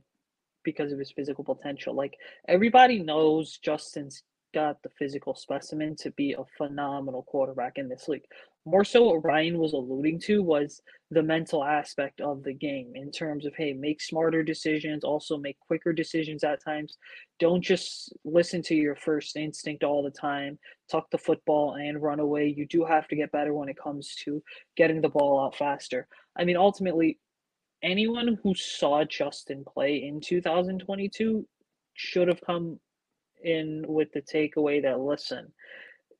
because 0.65 0.93
of 0.93 0.99
his 0.99 1.13
physical 1.13 1.45
potential. 1.45 1.95
Like 1.95 2.17
everybody 2.49 2.99
knows 2.99 3.59
Justin's 3.59 4.23
got 4.55 4.83
the 4.83 4.89
physical 4.99 5.35
specimen 5.35 5.97
to 5.97 6.11
be 6.13 6.33
a 6.33 6.45
phenomenal 6.57 7.25
quarterback 7.25 7.77
in 7.77 7.89
this 7.89 8.09
league. 8.09 8.25
More 8.65 8.85
so, 8.85 9.05
what 9.05 9.25
Ryan 9.25 9.59
was 9.59 9.75
alluding 9.75 10.21
to 10.21 10.43
was 10.43 10.81
the 11.11 11.23
mental 11.23 11.63
aspect 11.63 12.23
of 12.23 12.43
the 12.43 12.55
game 12.55 12.93
in 12.95 13.11
terms 13.11 13.45
of, 13.45 13.55
hey, 13.55 13.75
make 13.75 14.01
smarter 14.01 14.43
decisions, 14.43 15.05
also 15.05 15.37
make 15.37 15.59
quicker 15.61 15.93
decisions 15.93 16.45
at 16.45 16.65
times. 16.65 16.97
Don't 17.39 17.61
just 17.61 18.15
listen 18.25 18.63
to 18.63 18.75
your 18.75 18.97
first 18.97 19.37
instinct 19.37 19.85
all 19.85 20.03
the 20.03 20.11
time, 20.11 20.59
tuck 20.91 21.11
the 21.11 21.19
football 21.19 21.75
and 21.75 22.03
run 22.03 22.21
away. 22.21 22.55
You 22.57 22.67
do 22.67 22.85
have 22.85 23.07
to 23.09 23.17
get 23.17 23.33
better 23.33 23.53
when 23.53 23.69
it 23.69 23.77
comes 23.77 24.15
to 24.25 24.43
getting 24.77 25.03
the 25.03 25.11
ball 25.11 25.45
out 25.45 25.57
faster. 25.57 26.09
I 26.35 26.45
mean, 26.45 26.57
ultimately, 26.57 27.19
anyone 27.83 28.39
who 28.43 28.55
saw 28.55 29.05
Justin 29.05 29.65
play 29.67 30.05
in 30.05 30.21
2022 30.23 31.47
should 31.93 32.29
have 32.29 32.41
come 32.41 32.81
in 33.45 33.85
with 33.87 34.13
the 34.13 34.23
takeaway 34.23 34.83
that 34.83 35.01
listen, 35.01 35.53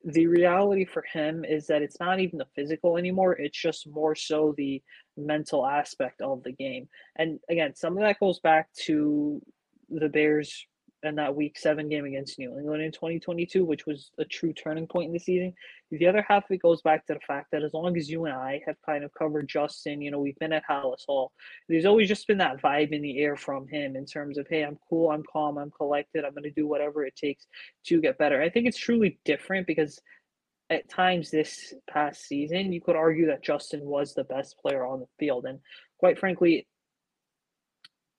the 0.05 0.27
reality 0.27 0.85
for 0.85 1.03
him 1.11 1.45
is 1.45 1.67
that 1.67 1.83
it's 1.83 1.99
not 1.99 2.21
even 2.21 2.39
the 2.39 2.47
physical 2.55 2.99
anymore. 2.99 3.33
It's 3.33 3.59
just 3.59 3.89
more 3.89 4.15
so 4.15 4.55
the 4.57 4.83
mental 5.17 5.67
aspect 5.67 6.21
of 6.21 6.43
the 6.43 6.53
game. 6.53 6.89
And 7.17 7.41
again, 7.49 7.75
some 7.75 7.97
of 7.97 8.03
that 8.03 8.21
goes 8.21 8.39
back 8.41 8.69
to 8.85 9.41
the 9.89 10.09
Bears 10.09 10.67
in 11.07 11.15
that 11.17 11.35
week 11.35 11.59
seven 11.59 11.89
game 11.89 12.05
against 12.05 12.39
New 12.39 12.59
England 12.59 12.83
in 12.83 12.93
2022, 12.93 13.65
which 13.65 13.87
was 13.87 14.11
a 14.19 14.25
true 14.25 14.53
turning 14.53 14.87
point 14.87 15.09
in 15.09 15.13
the 15.13 15.19
season. 15.19 15.53
The 15.91 16.07
other 16.07 16.25
half 16.29 16.45
of 16.45 16.51
it 16.51 16.63
goes 16.63 16.83
back 16.83 17.07
to 17.07 17.15
the 17.15 17.21
fact 17.21 17.49
that 17.53 17.63
as 17.63 17.75
long 17.75 17.97
as 17.97 18.11
you 18.11 18.25
and 18.25 18.35
I 18.35 18.61
have 18.67 18.77
kind 18.85 19.05
of 19.05 19.13
covered 19.15 19.49
Justin, 19.49 20.01
you 20.01 20.11
know, 20.11 20.19
we've 20.19 20.39
been 20.39 20.53
at 20.53 20.65
Halas 20.69 21.05
Hall, 21.07 21.33
there's 21.69 21.85
always 21.85 22.09
just 22.09 22.27
been 22.27 22.39
that 22.39 22.61
vibe 22.61 22.93
in 22.93 23.03
the 23.03 23.19
air 23.19 23.37
from 23.37 23.69
him 23.69 23.97
in 23.97 24.07
terms 24.07 24.39
of, 24.39 24.47
hey, 24.49 24.63
I'm 24.63 24.79
cool, 24.89 25.11
I'm 25.11 25.25
calm, 25.31 25.59
I'm 25.59 25.71
collected, 25.71 26.25
I'm 26.25 26.33
going 26.33 26.45
to 26.45 26.51
do 26.51 26.67
whatever 26.67 27.05
it 27.05 27.17
takes 27.17 27.47
to 27.87 28.01
get 28.01 28.19
better. 28.19 28.43
I 28.43 28.51
think 28.51 28.67
it's 28.67 28.79
truly 28.79 29.19
different 29.25 29.67
because 29.67 30.01
at 30.71 30.89
times 30.89 31.31
this 31.31 31.75
past 31.91 32.27
season, 32.27 32.73
you 32.73 32.81
could 32.81 32.97
argue 32.97 33.27
that 33.27 33.43
Justin 33.43 33.85
was 33.85 34.15
the 34.15 34.25
best 34.25 34.59
player 34.59 34.87
on 34.87 35.01
the 35.01 35.07
field. 35.19 35.45
And 35.45 35.61
quite 35.99 36.19
frankly, 36.19 36.67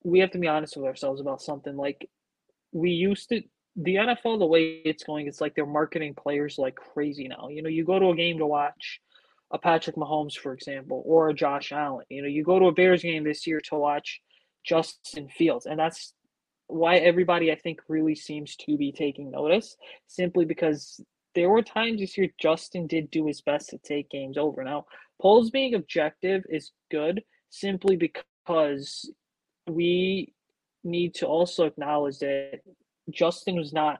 we 0.04 0.20
have 0.20 0.32
to 0.32 0.38
be 0.38 0.48
honest 0.48 0.78
with 0.78 0.86
ourselves 0.86 1.20
about 1.20 1.42
something. 1.42 1.76
Like 1.76 2.08
we 2.76 2.90
used 2.90 3.30
to 3.30 3.42
the 3.78 3.96
NFL 3.96 4.40
the 4.40 4.46
way 4.46 4.82
it's 4.84 5.04
going, 5.04 5.28
it's 5.28 5.40
like 5.40 5.56
they're 5.56 5.66
marketing 5.66 6.14
players 6.14 6.58
like 6.58 6.76
crazy 6.76 7.28
now. 7.30 7.48
You 7.50 7.62
know, 7.62 7.70
you 7.70 7.86
go 7.86 7.98
to 8.00 8.10
a 8.10 8.16
game 8.16 8.38
to 8.40 8.46
watch 8.46 9.00
a 9.52 9.58
Patrick 9.58 9.96
Mahomes, 9.96 10.38
for 10.38 10.54
example, 10.54 11.02
or 11.06 11.30
a 11.30 11.34
Josh 11.34 11.72
Allen. 11.72 12.06
You 12.10 12.22
know, 12.22 12.28
you 12.28 12.44
go 12.44 12.60
to 12.60 12.66
a 12.66 12.74
Bears 12.74 13.02
game 13.02 13.24
this 13.24 13.48
year 13.48 13.62
to 13.70 13.76
watch 13.76 14.22
Justin 14.66 15.30
Fields, 15.30 15.66
and 15.66 15.80
that's 15.80 16.14
why 16.68 16.98
everybody 16.98 17.50
I 17.50 17.56
think 17.56 17.80
really 17.88 18.16
seems 18.16 18.58
to 18.58 18.76
be 18.76 18.92
taking 18.92 19.32
notice, 19.32 19.78
simply 20.08 20.44
because 20.44 21.00
there 21.34 21.50
were 21.50 21.62
times 21.62 22.02
this 22.02 22.18
year 22.18 22.28
Justin 22.38 22.88
did 22.88 23.10
do 23.10 23.26
his 23.26 23.40
best 23.42 23.70
to 23.70 23.78
take 23.78 24.10
games 24.10 24.38
over. 24.38 24.64
Now, 24.64 24.86
Poles 25.22 25.50
being 25.50 25.76
objective 25.76 26.44
is 26.50 26.72
good 26.92 27.24
simply 27.50 27.96
because 27.96 29.10
we 29.68 30.34
need 30.86 31.16
to 31.16 31.26
also 31.26 31.66
acknowledge 31.66 32.20
that 32.20 32.62
Justin 33.10 33.56
was 33.56 33.74
not 33.74 34.00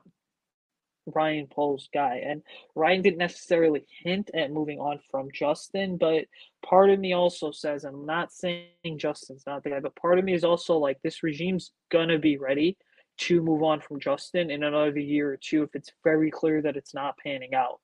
Ryan 1.06 1.46
Poles' 1.46 1.88
guy. 1.92 2.22
And 2.26 2.42
Ryan 2.74 3.02
didn't 3.02 3.18
necessarily 3.18 3.86
hint 4.02 4.30
at 4.34 4.50
moving 4.50 4.80
on 4.80 4.98
from 5.10 5.28
Justin, 5.32 5.96
but 5.96 6.24
part 6.64 6.90
of 6.90 6.98
me 6.98 7.12
also 7.12 7.50
says, 7.52 7.84
I'm 7.84 8.06
not 8.06 8.32
saying 8.32 8.98
Justin's 8.98 9.44
not 9.46 9.62
the 9.62 9.70
guy, 9.70 9.80
but 9.80 9.94
part 9.96 10.18
of 10.18 10.24
me 10.24 10.34
is 10.34 10.44
also 10.44 10.78
like, 10.78 11.00
this 11.02 11.22
regime's 11.22 11.72
gonna 11.90 12.18
be 12.18 12.38
ready 12.38 12.76
to 13.18 13.42
move 13.42 13.62
on 13.62 13.80
from 13.80 14.00
Justin 14.00 14.50
in 14.50 14.62
another 14.62 14.98
year 14.98 15.32
or 15.32 15.36
two 15.36 15.62
if 15.62 15.74
it's 15.74 15.90
very 16.04 16.30
clear 16.30 16.60
that 16.62 16.76
it's 16.76 16.94
not 16.94 17.16
panning 17.18 17.54
out. 17.54 17.80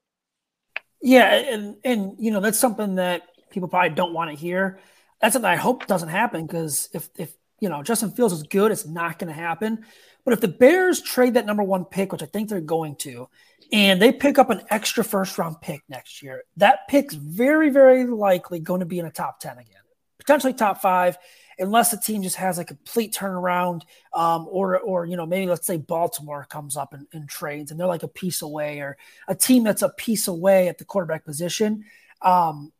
Yeah, 1.00 1.32
and 1.32 1.76
and 1.84 2.14
you 2.18 2.30
know 2.30 2.40
that's 2.40 2.58
something 2.58 2.96
that 2.96 3.22
people 3.50 3.68
probably 3.68 3.90
don't 3.90 4.12
want 4.12 4.30
to 4.30 4.36
hear. 4.36 4.78
That's 5.20 5.32
something 5.32 5.50
I 5.50 5.56
hope 5.56 5.86
doesn't 5.86 6.10
happen 6.10 6.46
because 6.46 6.88
if 6.92 7.08
if 7.16 7.34
you 7.62 7.68
know, 7.68 7.80
Justin 7.80 8.10
Fields 8.10 8.34
is 8.34 8.42
good. 8.42 8.72
It's 8.72 8.86
not 8.86 9.20
going 9.20 9.32
to 9.32 9.40
happen. 9.40 9.84
But 10.24 10.34
if 10.34 10.40
the 10.40 10.48
Bears 10.48 11.00
trade 11.00 11.34
that 11.34 11.46
number 11.46 11.62
one 11.62 11.84
pick, 11.84 12.10
which 12.10 12.22
I 12.22 12.26
think 12.26 12.48
they're 12.48 12.60
going 12.60 12.96
to, 12.96 13.28
and 13.72 14.02
they 14.02 14.10
pick 14.10 14.36
up 14.36 14.50
an 14.50 14.62
extra 14.68 15.04
first 15.04 15.38
round 15.38 15.60
pick 15.60 15.80
next 15.88 16.24
year, 16.24 16.42
that 16.56 16.88
pick's 16.88 17.14
very, 17.14 17.70
very 17.70 18.04
likely 18.04 18.58
going 18.58 18.80
to 18.80 18.86
be 18.86 18.98
in 18.98 19.06
a 19.06 19.12
top 19.12 19.38
10 19.38 19.52
again, 19.52 19.82
potentially 20.18 20.52
top 20.52 20.82
five, 20.82 21.16
unless 21.56 21.92
the 21.92 21.98
team 21.98 22.24
just 22.24 22.34
has 22.34 22.58
a 22.58 22.64
complete 22.64 23.14
turnaround. 23.14 23.82
Um, 24.12 24.48
or, 24.50 24.80
or, 24.80 25.06
you 25.06 25.16
know, 25.16 25.24
maybe 25.24 25.46
let's 25.46 25.66
say 25.66 25.76
Baltimore 25.76 26.44
comes 26.50 26.76
up 26.76 26.92
and, 26.94 27.06
and 27.12 27.28
trades 27.28 27.70
and 27.70 27.78
they're 27.78 27.86
like 27.86 28.02
a 28.02 28.08
piece 28.08 28.42
away, 28.42 28.80
or 28.80 28.96
a 29.28 29.36
team 29.36 29.62
that's 29.62 29.82
a 29.82 29.88
piece 29.88 30.26
away 30.26 30.66
at 30.66 30.78
the 30.78 30.84
quarterback 30.84 31.24
position. 31.24 31.84
Um, 32.22 32.72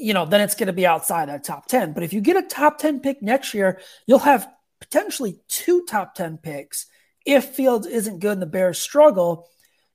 you 0.00 0.14
know, 0.14 0.24
then 0.24 0.40
it's 0.40 0.54
going 0.54 0.68
to 0.68 0.72
be 0.72 0.86
outside 0.86 1.28
that 1.28 1.44
top 1.44 1.66
10. 1.66 1.92
But 1.92 2.02
if 2.02 2.12
you 2.12 2.20
get 2.20 2.36
a 2.36 2.42
top 2.42 2.78
10 2.78 3.00
pick 3.00 3.22
next 3.22 3.54
year, 3.54 3.80
you'll 4.06 4.18
have 4.20 4.48
potentially 4.80 5.40
two 5.48 5.84
top 5.86 6.14
10 6.14 6.38
picks. 6.38 6.86
If 7.26 7.46
Fields 7.46 7.86
isn't 7.86 8.20
good 8.20 8.32
and 8.32 8.42
the 8.42 8.46
Bears 8.46 8.78
struggle, 8.78 9.48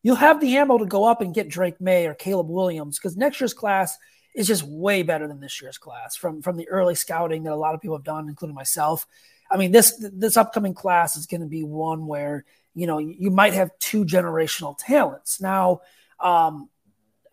you'll 0.03 0.15
have 0.15 0.39
the 0.39 0.57
ammo 0.57 0.77
to 0.77 0.85
go 0.85 1.05
up 1.05 1.21
and 1.21 1.33
get 1.33 1.49
Drake 1.49 1.81
Maye 1.81 2.05
or 2.05 2.13
Caleb 2.13 2.49
Williams 2.49 2.99
because 2.99 3.17
next 3.17 3.41
year's 3.41 3.53
class 3.53 3.97
is 4.35 4.47
just 4.47 4.63
way 4.63 5.01
better 5.01 5.27
than 5.27 5.39
this 5.39 5.61
year's 5.61 5.77
class 5.77 6.15
from, 6.15 6.41
from 6.41 6.57
the 6.57 6.67
early 6.69 6.93
scouting 6.93 7.43
that 7.43 7.53
a 7.53 7.55
lot 7.55 7.73
of 7.73 7.81
people 7.81 7.97
have 7.97 8.03
done, 8.03 8.29
including 8.29 8.55
myself. 8.55 9.07
I 9.49 9.57
mean, 9.57 9.71
this 9.71 10.03
this 10.13 10.37
upcoming 10.37 10.73
class 10.73 11.15
is 11.15 11.27
going 11.27 11.41
to 11.41 11.47
be 11.47 11.63
one 11.63 12.07
where 12.07 12.45
you 12.73 12.87
know 12.87 12.97
you 12.97 13.29
might 13.29 13.53
have 13.53 13.77
two 13.79 14.03
generational 14.05 14.75
talents. 14.77 15.39
Now, 15.39 15.81
um, 16.19 16.69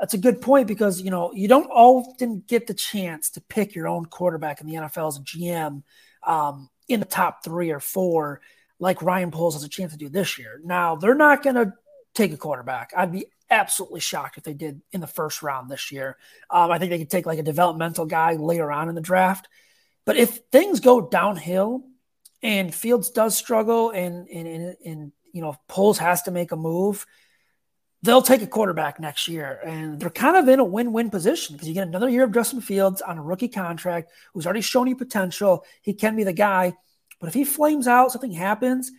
that's 0.03 0.15
a 0.15 0.19
good 0.19 0.41
point 0.41 0.67
because 0.67 1.01
you 1.01 1.12
know 1.12 1.33
you 1.33 1.47
don't 1.47 1.71
often 1.71 2.43
get 2.49 2.67
the 2.67 2.75
chance 2.75 3.31
to 3.31 3.41
pick 3.41 3.77
your 3.77 3.87
own 3.87 4.05
quarterback 4.05 4.61
in 4.61 4.67
the 4.67 4.75
NFL 4.75 5.07
as 5.07 5.17
a 5.17 5.21
GM 5.21 5.85
um, 6.25 6.69
in 6.88 6.99
the 6.99 7.07
top 7.07 7.45
three 7.45 7.71
or 7.71 7.79
four, 7.79 8.41
like 8.81 9.01
Ryan 9.01 9.31
Poles 9.31 9.55
has 9.55 9.62
a 9.62 9.69
chance 9.69 9.93
to 9.93 9.99
do 9.99 10.09
this 10.09 10.41
year. 10.41 10.61
Now 10.65 10.97
they're 10.97 11.15
not 11.15 11.45
going 11.45 11.55
to 11.55 11.73
take 12.15 12.33
a 12.33 12.37
quarterback. 12.37 12.91
I'd 12.97 13.12
be 13.12 13.27
absolutely 13.49 14.01
shocked 14.01 14.38
if 14.38 14.43
they 14.43 14.55
did 14.55 14.83
in 14.91 15.01
the 15.01 15.07
first 15.07 15.41
round 15.41 15.71
this 15.71 15.93
year. 15.93 16.17
Um, 16.51 16.73
I 16.73 16.81
think 16.81 16.91
they 16.91 16.99
could 16.99 17.09
take 17.09 17.27
like 17.27 17.38
a 17.38 17.45
developmental 17.45 18.05
guy 18.05 18.33
later 18.33 18.73
on 18.73 18.88
in 18.88 18.97
the 18.97 19.01
draft. 19.01 19.47
But 20.05 20.17
if 20.17 20.41
things 20.51 20.81
go 20.81 21.01
downhill 21.01 21.85
and 22.43 22.75
Fields 22.75 23.11
does 23.11 23.37
struggle 23.37 23.91
and 23.91 24.27
and 24.29 24.49
and, 24.49 24.77
and 24.85 25.12
you 25.33 25.43
know 25.43 25.55
Poles 25.69 25.99
has 25.99 26.23
to 26.23 26.33
make 26.33 26.51
a 26.51 26.57
move 26.57 27.07
they'll 28.03 28.23
take 28.23 28.43
a 28.43 28.47
quarterback 28.47 28.99
next 28.99 29.29
year. 29.29 29.61
And 29.65 29.99
they're 29.99 30.11
kind 30.11 30.37
of 30.37 30.49
in 30.49 30.59
a 30.59 30.65
win 30.65 30.93
win 30.93 31.11
position 31.11 31.55
because 31.55 31.69
you 31.69 31.75
get 31.75 31.87
another 31.87 32.09
year 32.09 32.25
of 32.25 32.33
Justin 32.33 32.61
Fields 32.61 33.01
on 33.01 33.19
a 33.19 33.23
rookie 33.23 33.49
contract 33.49 34.11
who's 34.35 34.47
already 34.47 34.61
shown 34.61 34.88
you 34.88 34.97
potential. 34.97 35.65
He 35.83 35.95
can 35.95 36.17
be 36.17 36.25
the 36.25 36.33
guy. 36.33 36.77
But 37.21 37.29
if 37.29 37.35
he 37.35 37.45
flames 37.45 37.87
out, 37.87 38.11
something 38.11 38.33
happens, 38.33 38.91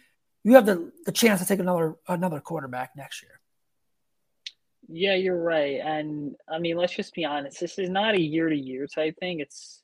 you 0.44 0.56
have 0.56 0.66
the, 0.66 0.92
the 1.06 1.12
chance 1.12 1.42
to 1.42 1.48
take 1.48 1.60
another 1.60 1.96
another 2.08 2.40
quarterback 2.40 2.92
next 2.96 3.22
year. 3.22 3.40
Yeah, 4.88 5.16
you're 5.16 5.42
right. 5.42 5.80
And 5.82 6.36
I 6.50 6.60
mean, 6.60 6.78
let's 6.78 6.96
just 6.96 7.14
be 7.14 7.26
honest. 7.26 7.60
This 7.60 7.80
is 7.80 7.90
not 7.90 8.16
a 8.16 8.22
year 8.22 8.50
to 8.50 8.56
year 8.56 8.88
type 8.88 9.18
thing. 9.20 9.40
It's 9.40 9.82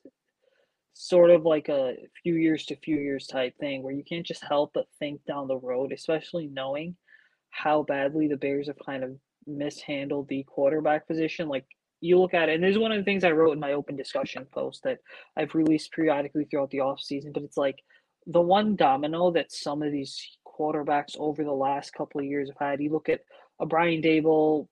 sort 0.92 1.30
of 1.30 1.44
like 1.44 1.70
a 1.70 1.96
few 2.22 2.34
years 2.34 2.66
to 2.66 2.76
few 2.76 2.96
years 2.96 3.26
type 3.26 3.56
thing 3.58 3.82
where 3.82 3.94
you 3.94 4.04
can't 4.04 4.26
just 4.26 4.44
help 4.44 4.72
but 4.74 4.86
think 4.98 5.24
down 5.24 5.48
the 5.48 5.56
road, 5.58 5.92
especially 5.92 6.46
knowing– 6.46 6.96
how 7.50 7.82
badly 7.82 8.28
the 8.28 8.36
Bears 8.36 8.68
have 8.68 8.78
kind 8.84 9.04
of 9.04 9.16
mishandled 9.46 10.28
the 10.28 10.44
quarterback 10.44 11.06
position. 11.06 11.48
Like 11.48 11.66
you 12.00 12.18
look 12.18 12.34
at 12.34 12.48
it, 12.48 12.54
and 12.54 12.64
this 12.64 12.72
is 12.72 12.78
one 12.78 12.92
of 12.92 12.98
the 12.98 13.04
things 13.04 13.24
I 13.24 13.32
wrote 13.32 13.52
in 13.52 13.60
my 13.60 13.72
open 13.72 13.96
discussion 13.96 14.46
post 14.52 14.82
that 14.84 14.98
I've 15.36 15.54
released 15.54 15.92
periodically 15.92 16.46
throughout 16.46 16.70
the 16.70 16.78
offseason, 16.78 17.32
but 17.32 17.42
it's 17.42 17.56
like 17.56 17.78
the 18.26 18.40
one 18.40 18.76
domino 18.76 19.30
that 19.32 19.52
some 19.52 19.82
of 19.82 19.92
these 19.92 20.38
quarterbacks 20.46 21.16
over 21.18 21.42
the 21.42 21.52
last 21.52 21.92
couple 21.92 22.20
of 22.20 22.26
years 22.26 22.48
have 22.48 22.68
had. 22.68 22.80
You 22.80 22.90
look 22.92 23.08
at 23.08 23.20
a 23.60 23.66
Brian 23.66 24.02
Daboll, 24.02 24.68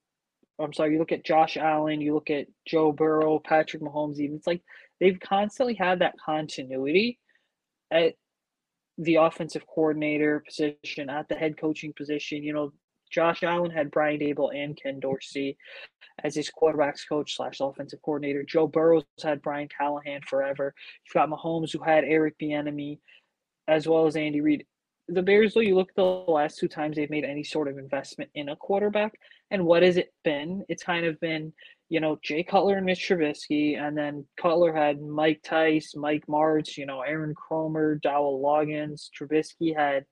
I'm 0.58 0.72
sorry, 0.72 0.92
you 0.92 0.98
look 0.98 1.12
at 1.12 1.24
Josh 1.24 1.56
Allen, 1.56 2.00
you 2.00 2.14
look 2.14 2.30
at 2.30 2.46
Joe 2.66 2.92
Burrow, 2.92 3.38
Patrick 3.38 3.82
Mahomes, 3.82 4.18
even. 4.18 4.36
It's 4.36 4.46
like 4.46 4.62
they've 5.00 5.18
constantly 5.20 5.74
had 5.74 6.00
that 6.00 6.14
continuity 6.24 7.18
at 7.90 8.14
the 8.98 9.14
offensive 9.14 9.66
coordinator 9.66 10.42
position, 10.46 11.08
at 11.08 11.28
the 11.28 11.34
head 11.34 11.56
coaching 11.56 11.92
position. 11.96 12.42
You 12.42 12.52
know, 12.52 12.72
Josh 13.10 13.42
Allen 13.42 13.70
had 13.70 13.90
Brian 13.90 14.20
Daboll 14.20 14.54
and 14.54 14.78
Ken 14.80 15.00
Dorsey 15.00 15.56
as 16.24 16.34
his 16.34 16.50
quarterbacks 16.50 17.08
coach 17.08 17.36
slash 17.36 17.60
offensive 17.60 18.02
coordinator. 18.02 18.42
Joe 18.42 18.66
Burrow's 18.66 19.04
had 19.22 19.40
Brian 19.40 19.68
Callahan 19.68 20.20
forever. 20.28 20.74
You've 21.04 21.14
got 21.14 21.30
Mahomes 21.30 21.72
who 21.72 21.82
had 21.82 22.04
Eric 22.04 22.34
Bieniemy, 22.42 22.98
as 23.68 23.86
well 23.86 24.06
as 24.06 24.16
Andy 24.16 24.40
Reid. 24.40 24.66
The 25.10 25.22
Bears, 25.22 25.54
though, 25.54 25.60
you 25.60 25.74
look 25.74 25.88
at 25.90 25.96
the 25.96 26.04
last 26.04 26.58
two 26.58 26.68
times 26.68 26.96
they've 26.96 27.08
made 27.08 27.24
any 27.24 27.42
sort 27.42 27.68
of 27.68 27.78
investment 27.78 28.30
in 28.34 28.50
a 28.50 28.56
quarterback, 28.56 29.14
and 29.50 29.64
what 29.64 29.82
has 29.82 29.96
it 29.96 30.12
been? 30.22 30.64
It's 30.68 30.82
kind 30.82 31.06
of 31.06 31.18
been 31.20 31.52
you 31.88 32.00
know, 32.00 32.18
Jay 32.22 32.42
Cutler 32.42 32.76
and 32.76 32.86
Mitch 32.86 33.08
Trubisky, 33.08 33.78
and 33.78 33.96
then 33.96 34.26
Cutler 34.40 34.74
had 34.74 35.00
Mike 35.00 35.40
Tice, 35.42 35.94
Mike 35.96 36.24
Martz, 36.28 36.76
you 36.76 36.84
know, 36.84 37.00
Aaron 37.00 37.34
Kromer, 37.34 38.00
Dowell 38.00 38.42
Loggains. 38.42 39.08
Trubisky 39.18 39.74
had 39.74 40.04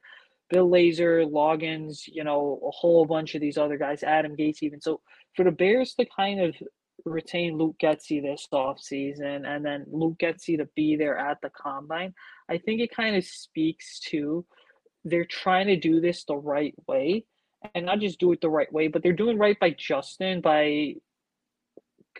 Bill 0.49 0.69
Lazor, 0.69 1.31
Loggains, 1.31 2.03
you 2.07 2.25
know, 2.25 2.61
a 2.67 2.71
whole 2.71 3.05
bunch 3.05 3.35
of 3.35 3.41
these 3.41 3.59
other 3.59 3.77
guys, 3.77 4.03
Adam 4.03 4.37
Gase 4.37 4.63
even. 4.63 4.81
So 4.81 5.01
for 5.35 5.45
the 5.45 5.51
Bears 5.51 5.95
to 5.95 6.07
kind 6.07 6.41
of 6.41 6.55
retain 7.05 7.59
Luke 7.59 7.77
Getsy 7.83 8.23
this 8.23 8.47
offseason 8.53 9.47
and 9.47 9.65
then 9.65 9.85
Luke 9.91 10.17
Getsy 10.19 10.57
to 10.57 10.69
be 10.75 10.97
there 10.97 11.19
at 11.19 11.39
the 11.43 11.51
combine, 11.51 12.15
I 12.49 12.59
think 12.59 12.81
it 12.81 12.95
kind 12.95 13.17
of 13.17 13.25
speaks 13.25 14.01
to 14.11 14.47
they're 15.05 15.27
trying 15.27 15.67
to 15.67 15.77
do 15.77 16.01
this 16.01 16.25
the 16.25 16.37
right 16.37 16.75
way 16.89 17.27
and 17.75 17.87
not 17.87 18.01
just 18.01 18.19
do 18.19 18.33
it 18.33 18.41
the 18.41 18.51
right 18.51 18.73
way, 18.73 18.89
but 18.89 19.03
they're 19.03 19.13
doing 19.13 19.39
right 19.39 19.59
by 19.59 19.71
Justin 19.71 20.41
by 20.41 20.95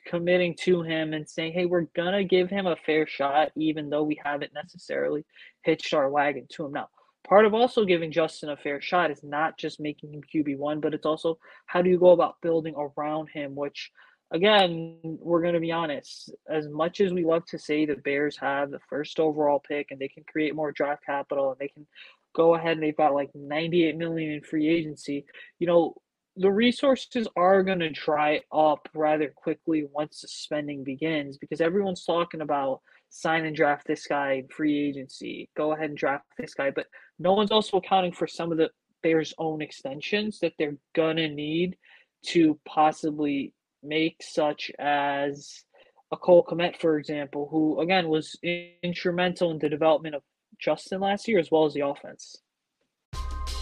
committing 0.07 0.55
to 0.61 0.83
him 0.83 1.13
and 1.13 1.29
saying, 1.29 1.53
hey, 1.53 1.67
we're 1.67 1.89
going 1.97 2.13
to 2.13 2.25
give 2.25 2.49
him 2.49 2.67
a 2.67 2.77
fair 2.77 3.07
shot, 3.07 3.51
even 3.57 3.91
though 3.91 4.05
we 4.05 4.19
haven't 4.25 4.55
necessarily 4.55 5.25
hitched 5.63 5.93
our 5.93 6.09
wagon 6.09 6.47
to 6.51 6.65
him. 6.65 6.73
Now, 6.73 6.89
part 7.29 7.45
of 7.45 7.55
also 7.55 7.85
giving 7.85 8.13
Justin 8.13 8.51
a 8.51 8.57
fair 8.57 8.81
shot 8.81 9.11
is 9.11 9.23
not 9.23 9.59
just 9.59 9.81
making 9.81 10.15
him 10.15 10.23
QB1, 10.23 10.81
but 10.81 10.95
it's 10.95 11.07
also 11.07 11.39
how 11.67 11.83
do 11.83 11.91
you 11.91 11.99
go 11.99 12.11
about 12.11 12.41
building 12.41 12.75
around 12.77 13.29
him, 13.29 13.55
which, 13.57 13.91
again, 14.31 14.99
we're 15.03 15.43
going 15.43 15.55
to 15.55 15.61
be 15.61 15.73
honest. 15.73 16.33
As 16.49 16.69
much 16.69 17.01
as 17.01 17.13
we 17.13 17.25
love 17.25 17.45
to 17.47 17.59
say 17.59 17.85
the 17.85 17.97
Bears 17.97 18.37
have 18.39 18.71
the 18.71 18.81
first 18.89 19.19
overall 19.19 19.61
pick 19.61 19.91
and 19.91 20.01
they 20.01 20.09
can 20.09 20.25
create 20.25 20.55
more 20.55 20.73
draft 20.73 21.05
capital 21.05 21.51
and 21.51 21.59
they 21.59 21.69
can 21.69 21.87
go 22.35 22.55
ahead 22.55 22.73
and 22.73 22.83
they've 22.83 22.97
got 22.97 23.15
like 23.15 23.31
98 23.35 23.97
million 23.97 24.31
in 24.31 24.43
free 24.43 24.69
agency. 24.69 25.25
You 25.59 25.67
know, 25.67 25.95
the 26.37 26.51
resources 26.51 27.27
are 27.37 27.63
going 27.63 27.79
to 27.79 27.91
dry 27.91 28.41
up 28.53 28.89
rather 28.95 29.29
quickly 29.35 29.87
once 29.93 30.21
the 30.21 30.29
spending 30.29 30.85
begins 30.85 31.39
because 31.39 31.61
everyone's 31.61 32.05
talking 32.05 32.43
about 32.43 32.81
sign 33.09 33.47
and 33.47 33.57
draft 33.57 33.87
this 33.87 34.07
guy 34.07 34.43
free 34.55 34.89
agency 34.89 35.49
go 35.57 35.73
ahead 35.73 35.89
and 35.89 35.99
draft 35.99 36.25
this 36.39 36.55
guy 36.55 36.71
but 36.71 36.87
no 37.19 37.33
one's 37.33 37.53
also 37.53 37.79
accounting 37.79 38.13
for 38.13 38.27
some 38.27 38.53
of 38.53 38.59
the 38.59 38.69
bears 39.03 39.33
own 39.39 39.63
extensions 39.63 40.39
that 40.41 40.53
they're 40.59 40.77
gonna 40.95 41.29
need 41.29 41.77
to 42.25 42.59
possibly 42.67 43.55
make 43.83 44.17
such 44.21 44.71
as 44.79 45.65
a 46.13 46.17
Cole 46.17 46.45
Kmet, 46.45 46.81
for 46.81 46.99
example, 46.99 47.49
who 47.51 47.81
again 47.81 48.09
was 48.09 48.37
instrumental 48.83 49.51
in 49.51 49.59
the 49.59 49.69
development 49.69 50.15
of 50.15 50.23
Justin 50.59 51.01
last 51.01 51.29
year 51.29 51.39
as 51.39 51.51
well 51.51 51.65
as 51.65 51.75
the 51.75 51.87
offense. 51.87 52.37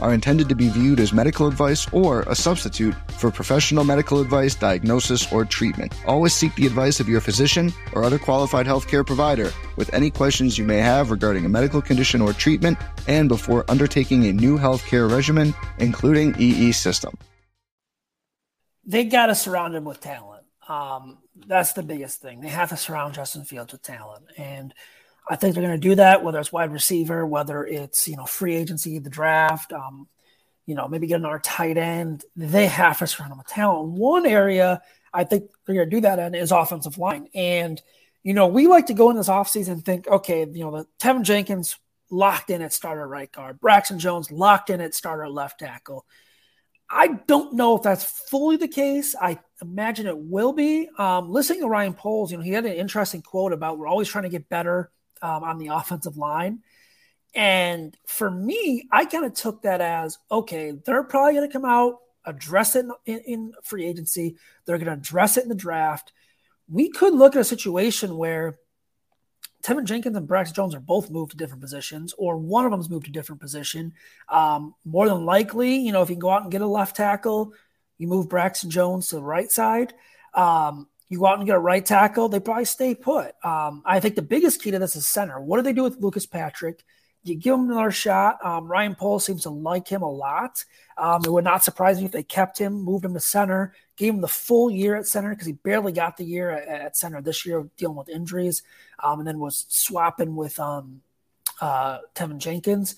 are 0.00 0.14
intended 0.14 0.48
to 0.48 0.54
be 0.54 0.68
viewed 0.68 1.00
as 1.00 1.12
medical 1.12 1.46
advice 1.46 1.86
or 1.92 2.22
a 2.22 2.34
substitute 2.34 2.94
for 3.12 3.30
professional 3.30 3.84
medical 3.84 4.20
advice, 4.20 4.54
diagnosis, 4.54 5.30
or 5.32 5.44
treatment. 5.44 5.94
Always 6.06 6.34
seek 6.34 6.54
the 6.54 6.66
advice 6.66 7.00
of 7.00 7.08
your 7.08 7.20
physician 7.20 7.72
or 7.92 8.04
other 8.04 8.18
qualified 8.18 8.66
healthcare 8.66 9.06
provider 9.06 9.50
with 9.76 9.92
any 9.94 10.10
questions 10.10 10.58
you 10.58 10.64
may 10.64 10.78
have 10.78 11.10
regarding 11.10 11.44
a 11.44 11.48
medical 11.48 11.82
condition 11.82 12.20
or 12.20 12.32
treatment 12.32 12.78
and 13.08 13.28
before 13.28 13.64
undertaking 13.68 14.26
a 14.26 14.32
new 14.32 14.58
healthcare 14.58 15.10
regimen, 15.10 15.54
including 15.78 16.34
EE 16.38 16.72
system. 16.72 17.16
They 18.84 19.04
got 19.04 19.26
to 19.26 19.34
surround 19.34 19.74
him 19.74 19.84
with 19.84 20.00
talent. 20.00 20.44
Um, 20.68 21.18
that's 21.46 21.72
the 21.72 21.82
biggest 21.82 22.20
thing. 22.20 22.40
They 22.40 22.48
have 22.48 22.68
to 22.70 22.76
surround 22.76 23.14
Justin 23.14 23.44
Fields 23.44 23.72
with 23.72 23.82
talent. 23.82 24.24
And 24.36 24.74
I 25.30 25.36
think 25.36 25.54
they're 25.54 25.62
going 25.62 25.80
to 25.80 25.88
do 25.88 25.94
that, 25.94 26.24
whether 26.24 26.40
it's 26.40 26.52
wide 26.52 26.72
receiver, 26.72 27.24
whether 27.24 27.64
it's, 27.64 28.08
you 28.08 28.16
know, 28.16 28.26
free 28.26 28.56
agency, 28.56 28.98
the 28.98 29.08
draft, 29.08 29.72
um, 29.72 30.08
you 30.66 30.74
know, 30.74 30.88
maybe 30.88 31.06
get 31.06 31.20
another 31.20 31.38
tight 31.38 31.78
end. 31.78 32.24
They 32.34 32.66
have 32.66 32.98
to 32.98 33.06
surround 33.06 33.30
them 33.30 33.38
with 33.38 33.46
talent. 33.46 33.92
One 33.92 34.26
area 34.26 34.82
I 35.14 35.22
think 35.22 35.50
they're 35.64 35.76
going 35.76 35.88
to 35.88 35.96
do 35.96 36.00
that 36.00 36.18
in 36.18 36.34
is 36.34 36.50
offensive 36.50 36.98
line. 36.98 37.28
And, 37.32 37.80
you 38.24 38.34
know, 38.34 38.48
we 38.48 38.66
like 38.66 38.86
to 38.86 38.92
go 38.94 39.08
in 39.10 39.16
this 39.16 39.28
offseason 39.28 39.68
and 39.68 39.84
think, 39.84 40.08
okay, 40.08 40.40
you 40.40 40.64
know, 40.64 40.78
the 40.78 40.86
Teven 40.98 41.22
Jenkins 41.22 41.78
locked 42.10 42.50
in 42.50 42.60
at 42.60 42.72
starter 42.72 43.06
right 43.06 43.30
guard, 43.30 43.60
Braxton 43.60 44.00
Jones 44.00 44.32
locked 44.32 44.68
in 44.68 44.80
at 44.80 44.94
starter 44.96 45.28
left 45.28 45.60
tackle. 45.60 46.06
I 46.92 47.06
don't 47.28 47.54
know 47.54 47.76
if 47.76 47.82
that's 47.82 48.04
fully 48.04 48.56
the 48.56 48.66
case. 48.66 49.14
I 49.14 49.38
imagine 49.62 50.08
it 50.08 50.18
will 50.18 50.52
be. 50.52 50.88
Um, 50.98 51.30
listening 51.30 51.60
to 51.60 51.68
Ryan 51.68 51.94
Poles, 51.94 52.32
you 52.32 52.36
know, 52.36 52.42
he 52.42 52.50
had 52.50 52.66
an 52.66 52.72
interesting 52.72 53.22
quote 53.22 53.52
about 53.52 53.78
we're 53.78 53.86
always 53.86 54.08
trying 54.08 54.24
to 54.24 54.28
get 54.28 54.48
better 54.48 54.90
um, 55.22 55.44
on 55.44 55.58
the 55.58 55.68
offensive 55.68 56.16
line. 56.16 56.60
And 57.34 57.96
for 58.06 58.30
me, 58.30 58.88
I 58.90 59.04
kind 59.04 59.24
of 59.24 59.34
took 59.34 59.62
that 59.62 59.80
as 59.80 60.18
okay, 60.30 60.72
they're 60.84 61.04
probably 61.04 61.34
going 61.34 61.48
to 61.48 61.52
come 61.52 61.64
out, 61.64 61.98
address 62.24 62.74
it 62.76 62.86
in, 63.06 63.18
in, 63.20 63.52
free 63.62 63.86
agency. 63.86 64.36
They're 64.64 64.78
going 64.78 64.86
to 64.86 64.94
address 64.94 65.36
it 65.36 65.44
in 65.44 65.48
the 65.48 65.54
draft. 65.54 66.12
We 66.68 66.90
could 66.90 67.14
look 67.14 67.36
at 67.36 67.40
a 67.40 67.44
situation 67.44 68.16
where 68.16 68.58
Teven 69.62 69.84
Jenkins 69.84 70.16
and 70.16 70.28
Brax 70.28 70.54
Jones 70.54 70.74
are 70.74 70.80
both 70.80 71.10
moved 71.10 71.32
to 71.32 71.36
different 71.36 71.60
positions, 71.60 72.14
or 72.16 72.36
one 72.36 72.64
of 72.64 72.70
them's 72.70 72.90
moved 72.90 73.06
to 73.06 73.12
different 73.12 73.40
position. 73.40 73.92
Um, 74.28 74.74
more 74.84 75.08
than 75.08 75.24
likely, 75.24 75.76
you 75.76 75.92
know, 75.92 76.02
if 76.02 76.10
you 76.10 76.16
go 76.16 76.30
out 76.30 76.42
and 76.42 76.50
get 76.50 76.62
a 76.62 76.66
left 76.66 76.96
tackle, 76.96 77.52
you 77.98 78.08
move 78.08 78.28
Braxton 78.28 78.70
Jones 78.70 79.08
to 79.08 79.16
the 79.16 79.22
right 79.22 79.50
side. 79.50 79.92
Um, 80.34 80.88
you 81.10 81.18
go 81.18 81.26
out 81.26 81.38
and 81.38 81.46
get 81.46 81.56
a 81.56 81.60
right 81.60 81.84
tackle, 81.84 82.28
they 82.28 82.40
probably 82.40 82.64
stay 82.64 82.94
put. 82.94 83.34
Um, 83.44 83.82
I 83.84 83.98
think 83.98 84.14
the 84.14 84.22
biggest 84.22 84.62
key 84.62 84.70
to 84.70 84.78
this 84.78 84.94
is 84.94 85.06
center. 85.06 85.40
What 85.40 85.56
do 85.56 85.62
they 85.64 85.72
do 85.72 85.82
with 85.82 85.98
Lucas 85.98 86.24
Patrick? 86.24 86.84
You 87.24 87.34
give 87.34 87.54
him 87.54 87.68
another 87.68 87.90
shot. 87.90 88.42
Um, 88.42 88.68
Ryan 88.68 88.94
Poles 88.94 89.24
seems 89.24 89.42
to 89.42 89.50
like 89.50 89.88
him 89.88 90.02
a 90.02 90.10
lot. 90.10 90.64
Um, 90.96 91.22
it 91.24 91.30
would 91.30 91.44
not 91.44 91.64
surprise 91.64 91.98
me 91.98 92.06
if 92.06 92.12
they 92.12 92.22
kept 92.22 92.58
him, 92.58 92.80
moved 92.80 93.04
him 93.04 93.12
to 93.14 93.20
center, 93.20 93.74
gave 93.96 94.14
him 94.14 94.20
the 94.20 94.28
full 94.28 94.70
year 94.70 94.94
at 94.94 95.06
center 95.06 95.30
because 95.30 95.46
he 95.46 95.52
barely 95.52 95.92
got 95.92 96.16
the 96.16 96.24
year 96.24 96.50
at, 96.50 96.68
at, 96.68 96.96
center 96.96 97.20
this 97.20 97.44
year, 97.44 97.68
dealing 97.76 97.96
with 97.96 98.08
injuries, 98.08 98.62
um, 99.02 99.18
and 99.18 99.28
then 99.28 99.40
was 99.40 99.66
swapping 99.68 100.36
with 100.36 100.58
um, 100.60 101.02
uh, 101.60 101.98
Teven 102.14 102.38
Jenkins. 102.38 102.94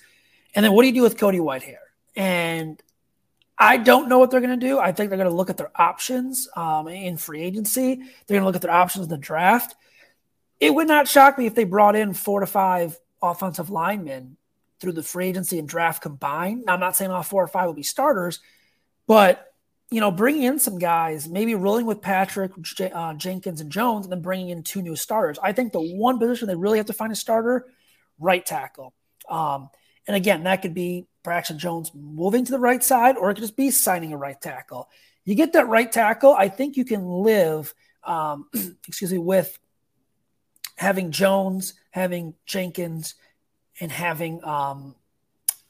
And 0.55 0.63
then 0.63 0.71
what 0.71 0.83
do 0.83 0.87
you 0.87 0.93
do 0.93 1.01
with 1.01 1.17
Cody 1.17 1.39
Whitehair? 1.39 1.77
And 2.15 2.81
I 3.63 3.77
don't 3.77 4.09
know 4.09 4.19
what 4.19 4.29
they're 4.29 4.41
going 4.41 4.59
to 4.59 4.67
do. 4.67 4.77
I 4.77 4.91
think 4.91 5.09
they're 5.09 5.17
going 5.17 5.29
to 5.29 5.35
look 5.35 5.49
at 5.49 5.55
their 5.55 5.71
options 5.73 6.49
um, 6.53 6.89
in 6.89 7.15
free 7.15 7.41
agency. 7.41 7.95
They're 7.95 8.35
going 8.35 8.41
to 8.41 8.45
look 8.45 8.57
at 8.57 8.61
their 8.61 8.71
options 8.71 9.05
in 9.05 9.09
the 9.09 9.17
draft. 9.17 9.73
It 10.59 10.75
would 10.75 10.89
not 10.89 11.07
shock 11.07 11.37
me 11.37 11.45
if 11.45 11.55
they 11.55 11.63
brought 11.63 11.95
in 11.95 12.13
four 12.13 12.41
to 12.41 12.45
five 12.45 12.99
offensive 13.21 13.69
linemen 13.69 14.35
through 14.81 14.91
the 14.91 15.01
free 15.01 15.27
agency 15.29 15.59
and 15.59 15.67
draft 15.67 16.01
combined. 16.01 16.65
Now, 16.65 16.73
I'm 16.73 16.81
not 16.81 16.97
saying 16.97 17.09
all 17.09 17.23
four 17.23 17.41
or 17.41 17.47
five 17.47 17.67
will 17.67 17.73
be 17.73 17.83
starters, 17.83 18.41
but 19.07 19.47
you 19.89 20.01
know, 20.01 20.11
bringing 20.11 20.43
in 20.43 20.59
some 20.59 20.77
guys, 20.77 21.29
maybe 21.29 21.55
rolling 21.55 21.85
with 21.85 22.01
Patrick, 22.01 22.51
J- 22.61 22.91
uh, 22.91 23.13
Jenkins, 23.13 23.61
and 23.61 23.71
Jones, 23.71 24.05
and 24.05 24.11
then 24.11 24.21
bringing 24.21 24.49
in 24.49 24.63
two 24.63 24.81
new 24.81 24.97
starters. 24.97 25.39
I 25.41 25.53
think 25.53 25.71
the 25.71 25.79
one 25.79 26.19
position 26.19 26.49
they 26.49 26.55
really 26.55 26.79
have 26.79 26.87
to 26.87 26.93
find 26.93 27.13
a 27.13 27.15
starter, 27.15 27.65
right 28.19 28.45
tackle. 28.45 28.93
Um, 29.29 29.69
and 30.05 30.17
again, 30.17 30.43
that 30.43 30.63
could 30.63 30.73
be 30.73 31.07
Braxton 31.23 31.57
Jones 31.57 31.91
moving 31.93 32.45
to 32.45 32.51
the 32.51 32.59
right 32.59 32.83
side, 32.83 33.17
or 33.17 33.29
it 33.29 33.35
could 33.35 33.43
just 33.43 33.55
be 33.57 33.71
signing 33.71 34.13
a 34.13 34.17
right 34.17 34.39
tackle. 34.39 34.89
You 35.25 35.35
get 35.35 35.53
that 35.53 35.67
right 35.67 35.89
tackle, 35.89 36.33
I 36.33 36.49
think 36.49 36.75
you 36.75 36.85
can 36.85 37.05
live, 37.05 37.73
um, 38.03 38.47
excuse 38.87 39.11
me, 39.11 39.17
with 39.17 39.57
having 40.75 41.11
Jones, 41.11 41.73
having 41.91 42.33
Jenkins, 42.45 43.15
and 43.79 43.91
having 43.91 44.43
um, 44.43 44.95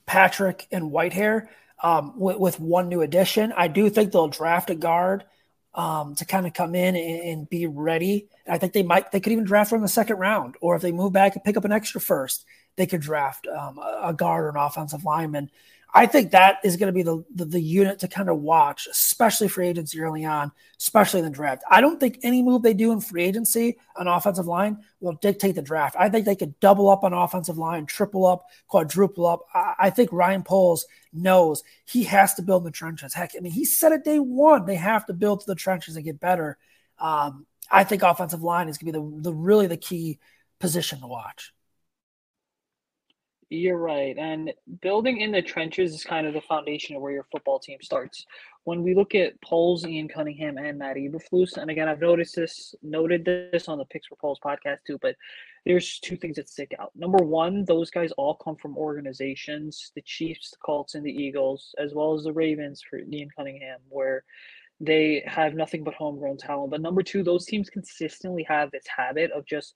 Patrick 0.06 0.68
and 0.72 0.92
Whitehair 0.92 1.48
um, 1.82 2.20
with, 2.20 2.38
with, 2.38 2.60
one 2.60 2.90
new 2.90 3.02
addition. 3.02 3.54
I 3.56 3.68
do 3.68 3.90
think 3.90 4.12
they'll 4.12 4.28
draft 4.28 4.70
a 4.70 4.76
guard 4.76 5.26
um, 5.74 6.16
to 6.16 6.26
kind 6.26 6.46
of 6.46 6.54
come 6.54 6.76
in 6.76 6.96
and, 6.96 7.22
and, 7.22 7.50
be 7.50 7.66
ready. 7.66 8.28
I 8.48 8.58
think 8.58 8.74
they 8.74 8.84
might 8.84 9.12
they 9.12 9.20
could 9.20 9.34
even 9.34 9.44
draft 9.44 9.70
from 9.70 9.82
the 9.82 9.88
second 9.88 10.18
round, 10.18 10.56
or 10.62 10.76
if 10.76 10.82
they 10.82 10.92
move 10.92 11.14
back 11.14 11.36
and 11.36 11.44
pick 11.44 11.58
up 11.58 11.66
an 11.66 11.72
extra 11.72 12.00
first, 12.00 12.46
they 12.76 12.86
could 12.86 13.02
draft 13.02 13.48
um, 13.48 13.80
a 13.80 14.14
guard 14.14 14.46
or 14.46 14.50
an 14.50 14.56
offensive 14.58 15.06
lineman. 15.06 15.50
I 15.96 16.08
think 16.08 16.32
that 16.32 16.58
is 16.64 16.76
going 16.76 16.88
to 16.88 16.94
be 16.94 17.04
the, 17.04 17.24
the, 17.36 17.46
the 17.46 17.62
unit 17.62 18.00
to 18.00 18.08
kind 18.08 18.28
of 18.28 18.40
watch, 18.40 18.88
especially 18.88 19.48
free 19.48 19.68
agency 19.68 20.00
early 20.00 20.26
on, 20.26 20.52
especially 20.80 21.20
in 21.20 21.26
the 21.26 21.32
draft. 21.32 21.62
I 21.70 21.82
don't 21.82 22.00
think 22.00 22.18
any 22.24 22.42
move 22.42 22.64
they 22.64 22.74
do 22.74 22.92
in 22.92 23.00
free 23.00 23.24
agency 23.24 23.78
on 23.96 24.08
offensive 24.08 24.48
line 24.48 24.80
will 25.02 25.14
dictate 25.14 25.54
the 25.54 25.62
draft. 25.62 25.96
I 26.00 26.10
think 26.10 26.26
they 26.26 26.36
could 26.36 26.60
double 26.60 26.90
up 26.90 27.04
on 27.04 27.14
offensive 27.14 27.60
line, 27.60 27.86
triple 27.86 28.26
up, 28.26 28.48
quadruple 28.68 29.28
up. 29.28 29.42
I, 29.54 29.76
I 29.78 29.90
think 29.92 30.12
Ryan 30.12 30.42
Poles 30.42 30.88
knows 31.14 31.64
he 31.86 32.06
has 32.06 32.34
to 32.36 32.42
build 32.42 32.64
the 32.64 32.72
trenches. 32.72 33.14
Heck, 33.14 33.34
I 33.38 33.42
mean, 33.42 33.54
he 33.54 33.64
said 33.64 33.92
it 33.92 34.04
day 34.04 34.18
one. 34.18 34.66
They 34.66 34.76
have 34.76 35.06
to 35.06 35.14
build 35.14 35.44
the 35.46 35.54
trenches 35.54 35.96
and 35.96 36.04
get 36.04 36.20
better. 36.20 36.58
Um, 36.98 37.46
I 37.70 37.84
think 37.84 38.02
offensive 38.02 38.42
line 38.42 38.68
is 38.68 38.80
going 38.80 38.94
to 38.94 39.00
be 39.00 39.18
the, 39.18 39.22
the 39.30 39.34
really 39.34 39.68
the 39.68 39.78
key 39.78 40.18
position 40.60 41.02
to 41.02 41.08
watch. 41.08 41.54
You're 43.56 43.78
right. 43.78 44.18
And 44.18 44.52
building 44.82 45.22
in 45.22 45.32
the 45.32 45.44
trenches 45.44 45.94
is 45.94 46.04
kind 46.04 46.26
of 46.26 46.34
the 46.34 46.42
foundation 46.42 46.96
of 46.96 47.04
where 47.04 47.12
your 47.12 47.28
football 47.32 47.60
team 47.60 47.78
starts. 47.84 48.26
When 48.64 48.82
we 48.82 48.96
look 48.96 49.14
at 49.14 49.40
Poles, 49.42 49.86
Ian 49.86 50.08
Cunningham, 50.08 50.58
and 50.58 50.80
Matt 50.80 50.96
Eberflus, 50.96 51.58
and 51.58 51.70
again, 51.70 51.88
I've 51.88 52.02
noticed 52.02 52.36
this, 52.36 52.74
noted 52.82 53.24
this 53.26 53.68
on 53.68 53.78
the 53.78 53.86
Picks 53.86 54.08
for 54.08 54.16
Polls 54.16 54.40
podcast 54.44 54.78
too, 54.88 54.98
but 55.04 55.16
there's 55.68 56.00
two 56.00 56.18
things 56.18 56.38
that 56.38 56.50
stick 56.50 56.72
out. 56.80 56.94
Number 56.96 57.24
one, 57.24 57.64
those 57.66 57.92
guys 57.92 58.12
all 58.14 58.34
come 58.34 58.56
from 58.56 58.76
organizations, 58.76 59.92
the 59.94 60.02
Chiefs, 60.02 60.50
the 60.50 60.58
Colts, 60.66 60.96
and 60.96 61.06
the 61.06 61.12
Eagles, 61.12 61.76
as 61.78 61.94
well 61.94 62.16
as 62.16 62.24
the 62.24 62.34
Ravens 62.34 62.82
for 62.82 62.98
Ian 62.98 63.30
Cunningham, 63.38 63.82
where 63.88 64.24
they 64.80 65.22
have 65.28 65.54
nothing 65.54 65.84
but 65.84 65.94
homegrown 65.94 66.38
talent. 66.38 66.72
But 66.72 66.82
number 66.82 67.04
two, 67.04 67.22
those 67.22 67.46
teams 67.46 67.70
consistently 67.70 68.48
have 68.50 68.72
this 68.72 68.86
habit 68.98 69.30
of 69.32 69.46
just 69.46 69.76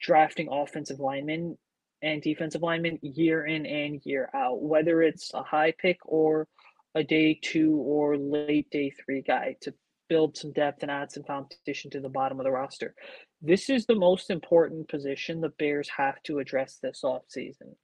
drafting 0.00 0.46
offensive 0.48 1.00
linemen 1.00 1.58
and 2.02 2.22
defensive 2.22 2.62
linemen 2.62 2.98
year 3.02 3.46
in 3.46 3.66
and 3.66 4.00
year 4.04 4.30
out, 4.34 4.62
whether 4.62 5.02
it's 5.02 5.32
a 5.34 5.42
high 5.42 5.72
pick 5.78 5.98
or 6.04 6.48
a 6.94 7.04
day 7.04 7.38
two 7.42 7.76
or 7.76 8.16
late 8.16 8.68
day 8.70 8.90
three 8.90 9.22
guy 9.22 9.56
to 9.60 9.72
build 10.08 10.36
some 10.36 10.52
depth 10.52 10.82
and 10.82 10.90
add 10.90 11.12
some 11.12 11.22
competition 11.22 11.90
to 11.90 12.00
the 12.00 12.08
bottom 12.08 12.40
of 12.40 12.44
the 12.44 12.50
roster. 12.50 12.94
This 13.40 13.70
is 13.70 13.86
the 13.86 13.94
most 13.94 14.30
important 14.30 14.88
position 14.88 15.40
the 15.40 15.50
Bears 15.50 15.88
have 15.96 16.22
to 16.24 16.40
address 16.40 16.78
this 16.82 17.00
offseason, 17.04 17.74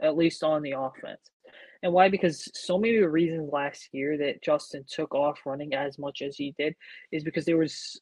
at 0.00 0.16
least 0.16 0.42
on 0.42 0.62
the 0.62 0.72
offense. 0.72 1.30
And 1.82 1.92
why? 1.92 2.08
Because 2.08 2.50
so 2.54 2.78
many 2.78 2.96
of 2.96 3.02
the 3.02 3.10
reasons 3.10 3.50
last 3.52 3.90
year 3.92 4.18
that 4.18 4.42
Justin 4.42 4.84
took 4.88 5.14
off 5.14 5.38
running 5.46 5.74
as 5.74 5.98
much 5.98 6.22
as 6.22 6.36
he 6.36 6.54
did 6.58 6.74
is 7.12 7.22
because 7.22 7.44
there 7.44 7.56
was 7.58 8.00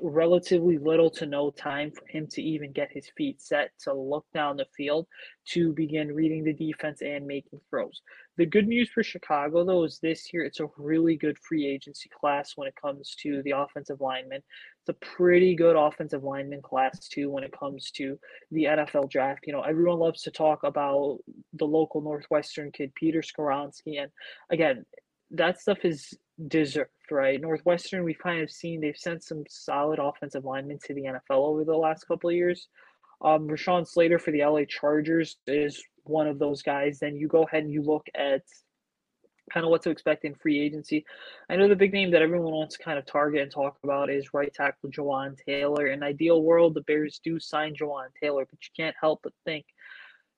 relatively 0.00 0.78
little 0.78 1.10
to 1.10 1.26
no 1.26 1.50
time 1.50 1.90
for 1.90 2.06
him 2.06 2.26
to 2.28 2.42
even 2.42 2.72
get 2.72 2.90
his 2.92 3.08
feet 3.16 3.40
set 3.42 3.70
to 3.80 3.92
look 3.92 4.24
down 4.32 4.56
the 4.56 4.66
field 4.76 5.06
to 5.48 5.72
begin 5.72 6.14
reading 6.14 6.44
the 6.44 6.52
defense 6.52 7.00
and 7.02 7.26
making 7.26 7.60
throws. 7.70 8.02
The 8.36 8.46
good 8.46 8.68
news 8.68 8.88
for 8.88 9.02
Chicago, 9.02 9.64
though, 9.64 9.84
is 9.84 9.98
this 9.98 10.32
year 10.32 10.44
it's 10.44 10.60
a 10.60 10.68
really 10.76 11.16
good 11.16 11.36
free 11.38 11.66
agency 11.66 12.08
class 12.08 12.52
when 12.54 12.68
it 12.68 12.74
comes 12.80 13.16
to 13.22 13.42
the 13.42 13.52
offensive 13.52 14.00
linemen. 14.00 14.42
It's 14.86 14.96
a 14.96 15.06
pretty 15.16 15.56
good 15.56 15.74
offensive 15.74 16.22
lineman 16.22 16.62
class, 16.62 17.08
too, 17.08 17.30
when 17.30 17.42
it 17.42 17.52
comes 17.58 17.90
to 17.92 18.18
the 18.52 18.64
NFL 18.64 19.10
draft. 19.10 19.46
You 19.46 19.52
know, 19.52 19.62
everyone 19.62 19.98
loves 19.98 20.22
to 20.22 20.30
talk 20.30 20.62
about 20.62 21.18
the 21.54 21.66
local 21.66 22.00
Northwestern 22.00 22.70
kid, 22.70 22.94
Peter 22.94 23.22
Skoronski. 23.22 24.00
And 24.00 24.10
again, 24.50 24.84
that 25.32 25.60
stuff 25.60 25.78
is 25.84 26.14
deserved, 26.46 26.90
right? 27.10 27.40
Northwestern, 27.40 28.04
we've 28.04 28.18
kind 28.18 28.42
of 28.42 28.50
seen 28.50 28.80
they've 28.80 28.96
sent 28.96 29.22
some 29.22 29.44
solid 29.48 29.98
offensive 29.98 30.44
linemen 30.44 30.78
to 30.84 30.94
the 30.94 31.02
NFL 31.02 31.48
over 31.48 31.64
the 31.64 31.76
last 31.76 32.06
couple 32.06 32.30
of 32.30 32.36
years. 32.36 32.68
Um, 33.20 33.48
Rashawn 33.48 33.86
Slater 33.86 34.18
for 34.18 34.30
the 34.30 34.44
LA 34.44 34.64
Chargers 34.68 35.36
is 35.46 35.82
one 36.04 36.26
of 36.26 36.38
those 36.38 36.62
guys. 36.62 36.98
Then 36.98 37.16
you 37.16 37.28
go 37.28 37.42
ahead 37.42 37.64
and 37.64 37.72
you 37.72 37.82
look 37.82 38.06
at 38.14 38.42
kind 39.52 39.64
of 39.64 39.70
what 39.70 39.82
to 39.82 39.90
expect 39.90 40.24
in 40.24 40.34
free 40.34 40.60
agency. 40.60 41.04
I 41.48 41.56
know 41.56 41.68
the 41.68 41.76
big 41.76 41.92
name 41.92 42.10
that 42.12 42.22
everyone 42.22 42.52
wants 42.52 42.76
to 42.76 42.84
kind 42.84 42.98
of 42.98 43.06
target 43.06 43.42
and 43.42 43.50
talk 43.50 43.78
about 43.82 44.10
is 44.10 44.34
right 44.34 44.52
tackle 44.52 44.90
Jawaan 44.90 45.36
Taylor. 45.44 45.86
In 45.86 46.02
ideal 46.02 46.42
world, 46.42 46.74
the 46.74 46.82
Bears 46.82 47.20
do 47.24 47.40
sign 47.40 47.74
Jawaan 47.74 48.08
Taylor, 48.20 48.46
but 48.48 48.58
you 48.62 48.70
can't 48.76 48.96
help 49.00 49.20
but 49.22 49.32
think 49.44 49.64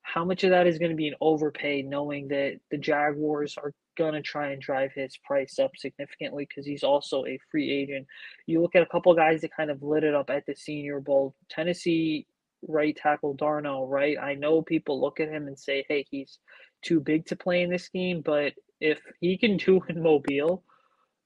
how 0.03 0.25
much 0.25 0.45
of 0.45 0.51
that 0.51 0.67
is 0.67 0.79
going 0.79 0.91
to 0.91 0.97
be 0.97 1.09
an 1.09 1.15
overpay, 1.21 1.83
knowing 1.83 2.29
that 2.29 2.59
the 2.71 2.79
Jaguars 2.79 3.57
are 3.59 3.73
going 4.01 4.15
to 4.15 4.23
try 4.23 4.51
and 4.53 4.63
drive 4.63 4.93
his 4.95 5.19
price 5.19 5.59
up 5.59 5.73
significantly 5.77 6.47
because 6.49 6.65
he's 6.65 6.83
also 6.83 7.27
a 7.27 7.39
free 7.51 7.71
agent. 7.71 8.07
You 8.47 8.63
look 8.63 8.75
at 8.75 8.83
a 8.83 8.87
couple 8.87 9.15
guys 9.15 9.43
that 9.43 9.55
kind 9.55 9.71
of 9.71 9.83
lit 9.83 10.05
it 10.05 10.15
up 10.15 10.31
at 10.31 10.47
the 10.47 10.55
Senior 10.55 11.01
Bowl. 11.01 11.35
Tennessee 11.51 12.27
right 12.67 12.97
tackle 12.97 13.35
Darnell, 13.35 13.87
right? 13.87 14.17
I 14.19 14.35
know 14.35 14.63
people 14.63 15.01
look 15.01 15.21
at 15.21 15.29
him 15.29 15.49
and 15.49 15.59
say, 15.59 15.85
hey, 15.87 16.07
he's 16.11 16.39
too 16.83 16.99
big 16.99 17.27
to 17.27 17.37
play 17.37 17.61
in 17.61 17.69
this 17.69 17.91
game, 17.91 18.23
but 18.23 18.55
if 18.81 19.01
he 19.21 19.37
can 19.37 19.59
do 19.59 19.83
in 19.91 20.03
Mobile, 20.03 20.65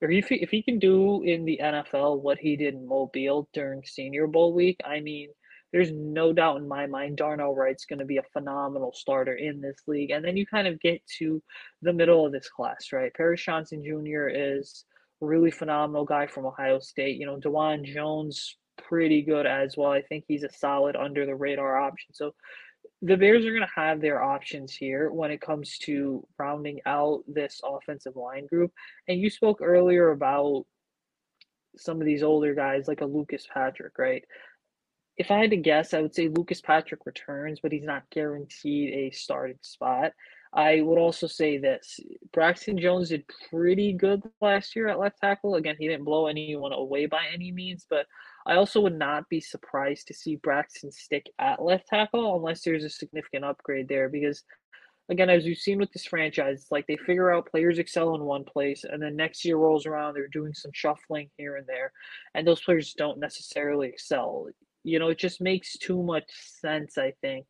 or 0.02 0.10
if 0.10 0.28
he, 0.28 0.36
if 0.42 0.50
he 0.50 0.60
can 0.60 0.80
do 0.80 1.22
in 1.22 1.44
the 1.44 1.60
NFL 1.62 2.20
what 2.22 2.38
he 2.38 2.56
did 2.56 2.74
in 2.74 2.88
Mobile 2.88 3.48
during 3.54 3.84
Senior 3.84 4.26
Bowl 4.26 4.52
week, 4.52 4.80
I 4.84 4.98
mean– 4.98 5.28
there's 5.74 5.90
no 5.90 6.32
doubt 6.32 6.58
in 6.58 6.68
my 6.68 6.86
mind 6.86 7.16
Darnell 7.16 7.52
Wright's 7.52 7.84
going 7.84 7.98
to 7.98 8.04
be 8.04 8.18
a 8.18 8.22
phenomenal 8.32 8.92
starter 8.94 9.34
in 9.34 9.60
this 9.60 9.80
league. 9.88 10.10
And 10.12 10.24
then 10.24 10.36
you 10.36 10.46
kind 10.46 10.68
of 10.68 10.78
get 10.78 11.04
to 11.18 11.42
the 11.82 11.92
middle 11.92 12.24
of 12.24 12.30
this 12.30 12.48
class, 12.48 12.92
right? 12.92 13.12
Paris 13.12 13.42
Johnson 13.42 13.82
Jr. 13.82 14.28
is 14.28 14.84
a 15.20 15.26
really 15.26 15.50
phenomenal 15.50 16.04
guy 16.04 16.28
from 16.28 16.46
Ohio 16.46 16.78
State. 16.78 17.18
You 17.18 17.26
know, 17.26 17.40
Dawand 17.40 17.92
Jones, 17.92 18.56
pretty 18.86 19.22
good 19.22 19.46
as 19.46 19.76
well. 19.76 19.90
I 19.90 20.02
think 20.02 20.26
he's 20.28 20.44
a 20.44 20.48
solid 20.48 20.94
under 20.94 21.26
the 21.26 21.34
radar 21.34 21.76
option. 21.76 22.14
So 22.14 22.36
the 23.02 23.16
Bears 23.16 23.44
are 23.44 23.50
going 23.50 23.62
to 23.62 23.68
have 23.80 24.00
their 24.00 24.22
options 24.22 24.72
here 24.72 25.10
when 25.10 25.32
it 25.32 25.40
comes 25.40 25.78
to 25.78 26.24
rounding 26.38 26.82
out 26.86 27.24
this 27.26 27.60
offensive 27.64 28.14
line 28.14 28.46
group. 28.46 28.70
And 29.08 29.20
you 29.20 29.28
spoke 29.28 29.58
earlier 29.60 30.12
about 30.12 30.66
some 31.76 32.00
of 32.00 32.06
these 32.06 32.22
older 32.22 32.54
guys 32.54 32.86
like 32.86 33.00
a 33.00 33.06
Lucas 33.06 33.44
Patrick, 33.52 33.98
right? 33.98 34.22
If 35.16 35.30
I 35.30 35.38
had 35.38 35.50
to 35.50 35.56
guess, 35.56 35.94
I 35.94 36.00
would 36.00 36.14
say 36.14 36.28
Lucas 36.28 36.60
Patrick 36.60 37.06
returns, 37.06 37.60
but 37.62 37.72
he's 37.72 37.84
not 37.84 38.08
guaranteed 38.10 38.92
a 38.94 39.10
starting 39.10 39.58
spot. 39.62 40.12
I 40.52 40.82
would 40.82 40.98
also 40.98 41.26
say 41.26 41.58
this 41.58 41.98
Braxton 42.32 42.78
Jones 42.78 43.08
did 43.08 43.24
pretty 43.50 43.92
good 43.92 44.22
last 44.40 44.76
year 44.76 44.88
at 44.88 45.00
left 45.00 45.20
tackle. 45.20 45.56
Again, 45.56 45.76
he 45.78 45.88
didn't 45.88 46.04
blow 46.04 46.26
anyone 46.26 46.72
away 46.72 47.06
by 47.06 47.24
any 47.32 47.50
means, 47.50 47.86
but 47.90 48.06
I 48.46 48.54
also 48.54 48.80
would 48.80 48.96
not 48.96 49.28
be 49.28 49.40
surprised 49.40 50.06
to 50.08 50.14
see 50.14 50.36
Braxton 50.36 50.92
stick 50.92 51.26
at 51.40 51.62
left 51.62 51.88
tackle 51.88 52.36
unless 52.36 52.62
there's 52.62 52.84
a 52.84 52.90
significant 52.90 53.44
upgrade 53.44 53.88
there. 53.88 54.08
Because, 54.08 54.44
again, 55.08 55.28
as 55.28 55.44
we've 55.44 55.56
seen 55.56 55.78
with 55.78 55.92
this 55.92 56.06
franchise, 56.06 56.60
it's 56.60 56.70
like 56.70 56.86
they 56.86 56.98
figure 56.98 57.32
out 57.32 57.50
players 57.50 57.80
excel 57.80 58.14
in 58.14 58.22
one 58.22 58.44
place, 58.44 58.84
and 58.84 59.02
then 59.02 59.16
next 59.16 59.44
year 59.44 59.56
rolls 59.56 59.86
around, 59.86 60.14
they're 60.14 60.28
doing 60.28 60.54
some 60.54 60.72
shuffling 60.72 61.30
here 61.36 61.56
and 61.56 61.66
there, 61.66 61.90
and 62.34 62.46
those 62.46 62.62
players 62.62 62.94
don't 62.96 63.18
necessarily 63.18 63.88
excel. 63.88 64.46
You 64.84 64.98
know, 64.98 65.08
it 65.08 65.18
just 65.18 65.40
makes 65.40 65.76
too 65.78 66.02
much 66.02 66.26
sense, 66.28 66.98
I 66.98 67.14
think, 67.22 67.46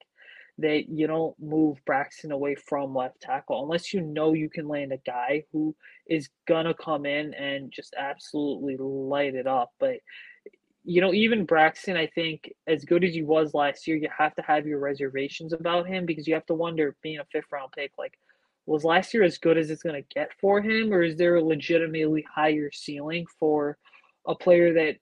that 0.58 0.88
you 0.88 1.06
don't 1.08 1.36
move 1.40 1.78
Braxton 1.84 2.30
away 2.32 2.54
from 2.54 2.94
left 2.94 3.20
tackle 3.20 3.62
unless 3.64 3.92
you 3.92 4.00
know 4.00 4.32
you 4.32 4.48
can 4.48 4.68
land 4.68 4.92
a 4.92 4.98
guy 4.98 5.44
who 5.52 5.74
is 6.08 6.28
gonna 6.46 6.74
come 6.74 7.06
in 7.06 7.34
and 7.34 7.72
just 7.72 7.94
absolutely 7.98 8.76
light 8.78 9.34
it 9.34 9.46
up. 9.48 9.72
But 9.80 9.96
you 10.84 11.00
know, 11.00 11.14
even 11.14 11.46
Braxton, 11.46 11.96
I 11.96 12.06
think, 12.08 12.52
as 12.66 12.84
good 12.84 13.04
as 13.04 13.14
he 13.14 13.22
was 13.22 13.54
last 13.54 13.86
year, 13.86 13.96
you 13.96 14.08
have 14.16 14.34
to 14.36 14.42
have 14.42 14.66
your 14.66 14.78
reservations 14.78 15.52
about 15.54 15.86
him 15.86 16.04
because 16.06 16.28
you 16.28 16.34
have 16.34 16.46
to 16.46 16.54
wonder, 16.54 16.94
being 17.02 17.18
a 17.18 17.24
fifth 17.32 17.46
round 17.50 17.72
pick, 17.72 17.92
like, 17.98 18.18
was 18.66 18.84
last 18.84 19.14
year 19.14 19.22
as 19.22 19.38
good 19.38 19.56
as 19.58 19.70
it's 19.70 19.82
going 19.82 19.94
to 20.00 20.14
get 20.14 20.30
for 20.40 20.60
him, 20.60 20.92
or 20.92 21.02
is 21.02 21.16
there 21.16 21.36
a 21.36 21.42
legitimately 21.44 22.24
higher 22.32 22.70
ceiling 22.70 23.24
for 23.38 23.78
a 24.26 24.34
player 24.34 24.74
that 24.74 24.96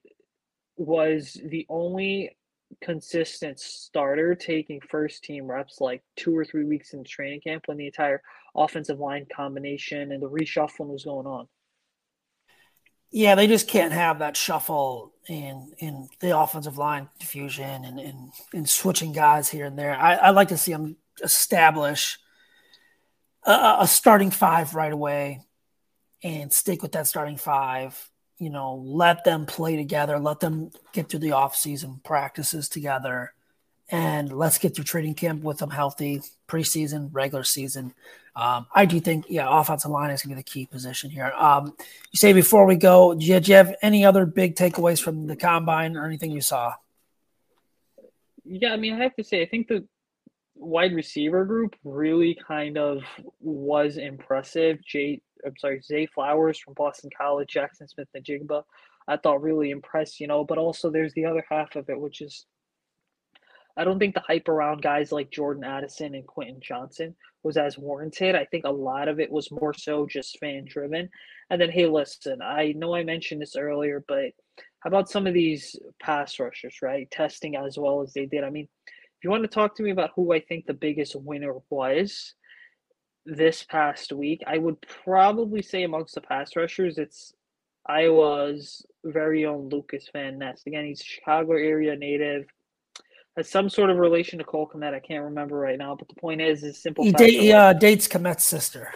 was 0.82 1.40
the 1.44 1.66
only 1.68 2.36
consistent 2.80 3.60
starter 3.60 4.34
taking 4.34 4.80
first 4.80 5.22
team 5.24 5.46
reps 5.46 5.80
like 5.80 6.02
two 6.16 6.36
or 6.36 6.44
three 6.44 6.64
weeks 6.64 6.94
in 6.94 7.04
training 7.04 7.40
camp 7.40 7.64
when 7.66 7.76
the 7.76 7.86
entire 7.86 8.22
offensive 8.56 8.98
line 8.98 9.26
combination 9.34 10.12
and 10.12 10.22
the 10.22 10.28
reshuffling 10.28 10.88
was 10.88 11.04
going 11.04 11.26
on. 11.26 11.46
Yeah, 13.10 13.34
they 13.34 13.46
just 13.46 13.68
can't 13.68 13.92
have 13.92 14.20
that 14.20 14.36
shuffle 14.36 15.12
in 15.28 15.74
in 15.78 16.08
the 16.20 16.36
offensive 16.36 16.78
line 16.78 17.10
diffusion 17.20 17.84
and 17.84 18.00
and, 18.00 18.32
and 18.54 18.68
switching 18.68 19.12
guys 19.12 19.50
here 19.50 19.66
and 19.66 19.78
there. 19.78 19.94
I, 19.94 20.14
I 20.14 20.30
like 20.30 20.48
to 20.48 20.56
see 20.56 20.72
them 20.72 20.96
establish 21.22 22.18
a, 23.44 23.76
a 23.80 23.86
starting 23.86 24.30
five 24.30 24.74
right 24.74 24.92
away 24.92 25.40
and 26.22 26.50
stick 26.52 26.82
with 26.82 26.92
that 26.92 27.06
starting 27.06 27.36
five 27.36 28.10
you 28.42 28.50
know, 28.50 28.82
let 28.84 29.22
them 29.22 29.46
play 29.46 29.76
together, 29.76 30.18
let 30.18 30.40
them 30.40 30.72
get 30.92 31.08
through 31.08 31.20
the 31.20 31.30
offseason 31.30 32.02
practices 32.02 32.68
together, 32.68 33.32
and 33.88 34.32
let's 34.32 34.58
get 34.58 34.74
through 34.74 34.84
training 34.84 35.14
camp 35.14 35.44
with 35.44 35.58
them 35.58 35.70
healthy, 35.70 36.22
preseason, 36.48 37.08
regular 37.12 37.44
season. 37.44 37.94
Um, 38.34 38.66
I 38.74 38.84
do 38.86 38.98
think, 38.98 39.26
yeah, 39.28 39.46
offensive 39.48 39.90
line 39.90 40.10
is 40.10 40.22
going 40.22 40.30
to 40.30 40.36
be 40.36 40.40
the 40.40 40.50
key 40.50 40.66
position 40.66 41.10
here. 41.10 41.32
Um, 41.36 41.76
you 42.10 42.16
say 42.16 42.32
before 42.32 42.66
we 42.66 42.76
go, 42.76 43.14
do 43.14 43.24
you, 43.24 43.38
do 43.38 43.52
you 43.52 43.56
have 43.56 43.76
any 43.80 44.04
other 44.04 44.26
big 44.26 44.56
takeaways 44.56 45.00
from 45.00 45.28
the 45.28 45.36
combine 45.36 45.96
or 45.96 46.04
anything 46.04 46.32
you 46.32 46.40
saw? 46.40 46.74
Yeah, 48.44 48.72
I 48.72 48.76
mean, 48.76 48.94
I 48.94 49.04
have 49.04 49.14
to 49.16 49.24
say, 49.24 49.42
I 49.42 49.46
think 49.46 49.68
the 49.68 49.86
wide 50.56 50.94
receiver 50.94 51.44
group 51.44 51.76
really 51.84 52.36
kind 52.46 52.76
of 52.76 53.02
was 53.40 53.98
impressive. 53.98 54.84
Jay 54.84 55.20
I'm 55.44 55.56
sorry, 55.58 55.80
Zay 55.82 56.06
Flowers 56.06 56.58
from 56.58 56.74
Boston 56.74 57.10
College, 57.16 57.48
Jackson 57.48 57.88
Smith-Njigba, 57.88 58.62
I 59.08 59.16
thought 59.16 59.42
really 59.42 59.70
impressed, 59.70 60.20
you 60.20 60.26
know, 60.26 60.44
but 60.44 60.58
also 60.58 60.90
there's 60.90 61.14
the 61.14 61.24
other 61.24 61.44
half 61.50 61.76
of 61.76 61.88
it, 61.90 62.00
which 62.00 62.20
is 62.20 62.46
I 63.76 63.84
don't 63.84 63.98
think 63.98 64.14
the 64.14 64.20
hype 64.20 64.48
around 64.48 64.82
guys 64.82 65.12
like 65.12 65.30
Jordan 65.30 65.64
Addison 65.64 66.14
and 66.14 66.26
Quentin 66.26 66.60
Johnston 66.60 67.14
was 67.42 67.56
as 67.56 67.78
warranted. 67.78 68.34
I 68.34 68.44
think 68.44 68.64
a 68.64 68.70
lot 68.70 69.08
of 69.08 69.18
it 69.18 69.32
was 69.32 69.50
more 69.50 69.72
so 69.72 70.06
just 70.06 70.38
fan 70.38 70.66
driven. 70.66 71.08
And 71.48 71.60
then, 71.60 71.70
hey, 71.70 71.86
listen, 71.86 72.42
I 72.42 72.72
know 72.76 72.94
I 72.94 73.02
mentioned 73.02 73.40
this 73.40 73.56
earlier, 73.56 74.04
but 74.06 74.32
how 74.80 74.88
about 74.88 75.08
some 75.08 75.26
of 75.26 75.32
these 75.32 75.74
pass 76.00 76.38
rushers, 76.38 76.76
right? 76.82 77.10
Testing 77.10 77.56
as 77.56 77.78
well 77.78 78.02
as 78.02 78.12
they 78.12 78.26
did. 78.26 78.44
I 78.44 78.50
mean, 78.50 78.68
if 78.86 79.24
you 79.24 79.30
want 79.30 79.42
to 79.44 79.48
talk 79.48 79.74
to 79.76 79.82
me 79.82 79.90
about 79.90 80.10
who 80.14 80.32
I 80.34 80.40
think 80.40 80.66
the 80.66 80.74
biggest 80.74 81.16
winner 81.16 81.54
was, 81.70 82.34
this 83.24 83.62
past 83.64 84.12
week, 84.12 84.42
I 84.46 84.58
would 84.58 84.80
probably 85.04 85.62
say 85.62 85.84
amongst 85.84 86.14
the 86.14 86.20
pass 86.20 86.56
rushers, 86.56 86.98
it's 86.98 87.34
Iowa's 87.86 88.84
very 89.04 89.44
own 89.44 89.68
Lucas 89.68 90.08
Van 90.12 90.38
Ness. 90.38 90.62
Again, 90.66 90.86
he's 90.86 91.00
a 91.00 91.04
Chicago 91.04 91.52
area 91.52 91.96
native, 91.96 92.46
has 93.36 93.48
some 93.48 93.68
sort 93.68 93.90
of 93.90 93.96
relation 93.96 94.38
to 94.38 94.44
Cole 94.44 94.70
Kmet. 94.72 94.94
I 94.94 95.00
can't 95.00 95.24
remember 95.24 95.56
right 95.56 95.78
now, 95.78 95.96
but 95.96 96.08
the 96.08 96.14
point 96.14 96.40
is, 96.40 96.62
is 96.62 96.82
simple. 96.82 97.04
He, 97.04 97.12
date, 97.12 97.40
he 97.40 97.52
uh, 97.52 97.72
dates 97.72 98.08
Kmet's 98.08 98.44
sister. 98.44 98.92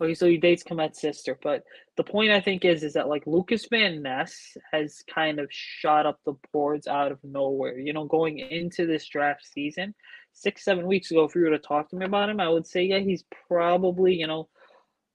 Okay, 0.00 0.14
so 0.14 0.26
he 0.26 0.36
dates 0.36 0.62
Kmet's 0.62 1.00
sister, 1.00 1.38
but 1.42 1.64
the 1.96 2.04
point 2.04 2.30
I 2.30 2.40
think 2.40 2.66
is 2.66 2.82
is 2.82 2.92
that 2.94 3.08
like 3.08 3.26
Lucas 3.26 3.66
Van 3.70 4.02
Ness 4.02 4.56
has 4.70 5.02
kind 5.12 5.38
of 5.40 5.48
shot 5.50 6.04
up 6.04 6.20
the 6.26 6.34
boards 6.52 6.86
out 6.86 7.12
of 7.12 7.18
nowhere. 7.24 7.78
You 7.78 7.94
know, 7.94 8.04
going 8.04 8.38
into 8.38 8.86
this 8.86 9.08
draft 9.08 9.46
season, 9.46 9.94
six 10.36 10.64
seven 10.64 10.86
weeks 10.86 11.10
ago, 11.10 11.24
if 11.24 11.34
you 11.34 11.42
were 11.42 11.50
to 11.50 11.58
talk 11.58 11.88
to 11.90 11.96
me 11.96 12.04
about 12.04 12.28
him, 12.28 12.40
I 12.40 12.48
would 12.48 12.66
say 12.66 12.84
yeah, 12.84 12.98
he's 12.98 13.24
probably 13.48 14.14
you 14.14 14.26
know 14.26 14.48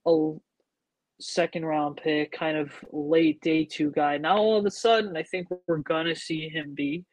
a 0.07 0.33
second 1.19 1.65
round 1.65 1.97
pick, 1.97 2.31
kind 2.31 2.57
of 2.57 2.73
late 2.91 3.41
day 3.41 3.65
two 3.65 3.91
guy. 3.91 4.17
Now 4.17 4.37
all 4.37 4.57
of 4.57 4.65
a 4.65 4.71
sudden, 4.71 5.15
I 5.15 5.23
think 5.23 5.47
we're 5.67 5.77
gonna 5.77 6.15
see 6.15 6.49
him 6.49 6.73
be 6.75 7.05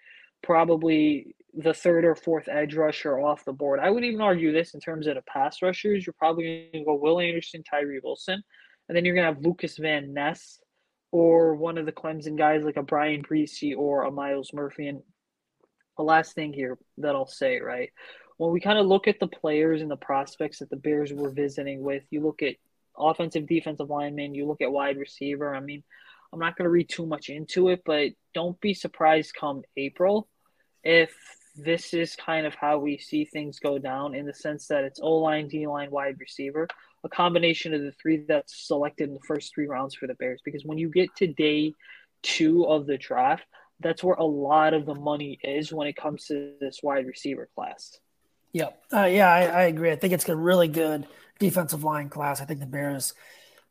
probably 0.42 1.34
the 1.54 1.74
third 1.74 2.04
or 2.04 2.14
fourth 2.14 2.48
edge 2.48 2.74
rusher 2.74 3.18
off 3.18 3.44
the 3.44 3.52
board. 3.52 3.80
I 3.80 3.90
would 3.90 4.04
even 4.04 4.20
argue 4.20 4.52
this 4.52 4.74
in 4.74 4.80
terms 4.80 5.06
of 5.06 5.16
the 5.16 5.22
pass 5.22 5.62
rushers. 5.62 6.06
You're 6.06 6.14
probably 6.18 6.68
going 6.72 6.84
to 6.84 6.86
go 6.86 6.94
Will 6.94 7.20
Anderson, 7.20 7.64
Tyree 7.64 8.00
Wilson, 8.02 8.42
and 8.88 8.96
then 8.96 9.04
you're 9.04 9.14
going 9.14 9.26
to 9.26 9.34
have 9.34 9.44
Lucas 9.44 9.76
Van 9.78 10.12
Ness 10.12 10.60
or 11.10 11.56
one 11.56 11.78
of 11.78 11.86
the 11.86 11.92
Clemson 11.92 12.36
guys 12.36 12.64
like 12.64 12.76
a 12.76 12.82
Bryan 12.82 13.22
Bresee 13.22 13.76
or 13.76 14.04
a 14.04 14.10
Myles 14.10 14.52
Murphy. 14.52 14.88
And 14.88 15.00
the 15.98 16.04
last 16.04 16.34
thing 16.34 16.52
here 16.54 16.78
that 16.98 17.14
I'll 17.14 17.26
say, 17.26 17.60
right? 17.60 17.90
When 18.38 18.52
we 18.52 18.60
kind 18.60 18.78
of 18.78 18.86
look 18.86 19.08
at 19.08 19.20
the 19.20 19.26
players 19.26 19.82
and 19.82 19.90
the 19.90 19.96
prospects 19.96 20.60
that 20.60 20.70
the 20.70 20.76
Bears 20.76 21.12
were 21.12 21.30
visiting 21.30 21.82
with, 21.82 22.04
you 22.10 22.22
look 22.22 22.40
at 22.42 22.54
offensive, 22.96 23.46
defensive 23.46 23.90
lineman, 23.90 24.34
you 24.34 24.46
look 24.46 24.62
at 24.62 24.72
wide 24.72 24.96
receiver. 24.96 25.54
I 25.54 25.60
mean, 25.60 25.82
I'm 26.32 26.38
not 26.38 26.56
going 26.56 26.64
to 26.64 26.70
read 26.70 26.88
too 26.88 27.04
much 27.04 27.28
into 27.28 27.68
it, 27.68 27.82
but 27.84 28.12
don't 28.32 28.60
be 28.60 28.74
surprised 28.74 29.34
come 29.34 29.62
April 29.76 30.28
if 30.84 31.12
this 31.56 31.92
is 31.92 32.14
kind 32.14 32.46
of 32.46 32.54
how 32.54 32.78
we 32.78 32.96
see 32.98 33.24
things 33.24 33.58
go 33.58 33.78
down 33.78 34.14
in 34.14 34.24
the 34.24 34.34
sense 34.34 34.68
that 34.68 34.84
it's 34.84 35.00
O 35.02 35.16
line, 35.16 35.48
D 35.48 35.66
line, 35.66 35.90
wide 35.90 36.16
receiver, 36.20 36.68
a 37.02 37.08
combination 37.08 37.74
of 37.74 37.80
the 37.80 37.92
three 37.92 38.24
that's 38.28 38.68
selected 38.68 39.08
in 39.08 39.14
the 39.14 39.20
first 39.26 39.52
three 39.52 39.66
rounds 39.66 39.94
for 39.94 40.06
the 40.06 40.14
Bears. 40.14 40.40
Because 40.44 40.64
when 40.64 40.78
you 40.78 40.88
get 40.88 41.14
to 41.16 41.26
day 41.26 41.74
two 42.22 42.64
of 42.64 42.86
the 42.86 42.96
draft, 42.96 43.44
that's 43.80 44.02
where 44.02 44.16
a 44.16 44.24
lot 44.24 44.74
of 44.74 44.86
the 44.86 44.94
money 44.94 45.38
is 45.42 45.72
when 45.72 45.86
it 45.86 45.96
comes 45.96 46.26
to 46.26 46.52
this 46.60 46.80
wide 46.82 47.06
receiver 47.06 47.48
class. 47.54 47.98
Yep. 48.52 48.82
Uh, 48.92 49.04
yeah, 49.04 49.30
I, 49.30 49.42
I, 49.44 49.62
agree. 49.64 49.92
I 49.92 49.96
think 49.96 50.12
it's 50.12 50.28
a 50.28 50.36
really 50.36 50.68
good 50.68 51.06
defensive 51.38 51.84
line 51.84 52.08
class. 52.08 52.40
I 52.40 52.44
think 52.44 52.60
the 52.60 52.66
Bears 52.66 53.14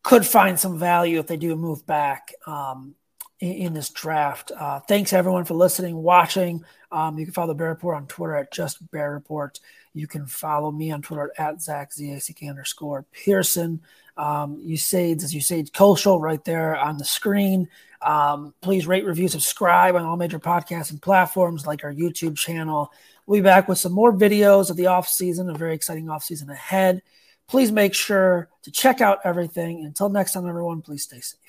could 0.03 0.25
find 0.25 0.59
some 0.59 0.77
value 0.77 1.19
if 1.19 1.27
they 1.27 1.37
do 1.37 1.55
move 1.55 1.85
back. 1.85 2.33
Um, 2.45 2.95
in, 3.39 3.53
in 3.53 3.73
this 3.73 3.89
draft. 3.89 4.51
Uh, 4.57 4.79
thanks 4.79 5.13
everyone 5.13 5.45
for 5.45 5.53
listening, 5.53 5.95
watching. 5.95 6.63
Um, 6.91 7.17
you 7.17 7.25
can 7.25 7.33
follow 7.33 7.49
the 7.49 7.55
Bear 7.55 7.69
Report 7.69 7.97
on 7.97 8.07
Twitter 8.07 8.35
at 8.35 8.51
just 8.51 8.89
Bear 8.91 9.11
Report. 9.11 9.59
You 9.93 10.07
can 10.07 10.25
follow 10.25 10.71
me 10.71 10.91
on 10.91 11.01
Twitter 11.01 11.31
at 11.37 11.61
Zach 11.61 11.93
Z 11.93 12.11
A 12.13 12.19
C 12.19 12.33
K 12.33 12.47
underscore 12.47 13.05
Pearson. 13.11 13.81
Um, 14.17 14.59
you 14.61 14.71
Usage 14.71 15.23
as 15.23 15.33
you 15.33 15.37
Usage 15.37 15.71
Kosho 15.71 16.19
right 16.19 16.43
there 16.43 16.75
on 16.75 16.97
the 16.97 17.05
screen. 17.05 17.69
Um, 18.01 18.53
please 18.61 18.87
rate, 18.87 19.05
review, 19.05 19.27
subscribe 19.27 19.95
on 19.95 20.03
all 20.03 20.17
major 20.17 20.39
podcasts 20.39 20.91
and 20.91 21.01
platforms 21.01 21.65
like 21.65 21.83
our 21.83 21.93
YouTube 21.93 22.37
channel. 22.37 22.91
We'll 23.25 23.39
be 23.39 23.43
back 23.43 23.67
with 23.67 23.77
some 23.77 23.91
more 23.91 24.13
videos 24.13 24.69
of 24.69 24.77
the 24.77 24.87
off 24.87 25.07
season, 25.07 25.49
a 25.49 25.53
very 25.53 25.73
exciting 25.73 26.09
off 26.09 26.23
season 26.23 26.49
ahead. 26.49 27.01
Please 27.47 27.71
make 27.71 27.93
sure 27.93 28.49
to 28.63 28.71
check 28.71 29.01
out 29.01 29.19
everything. 29.23 29.85
Until 29.85 30.09
next 30.09 30.33
time, 30.33 30.47
everyone, 30.47 30.81
please 30.81 31.03
stay 31.03 31.19
safe. 31.19 31.46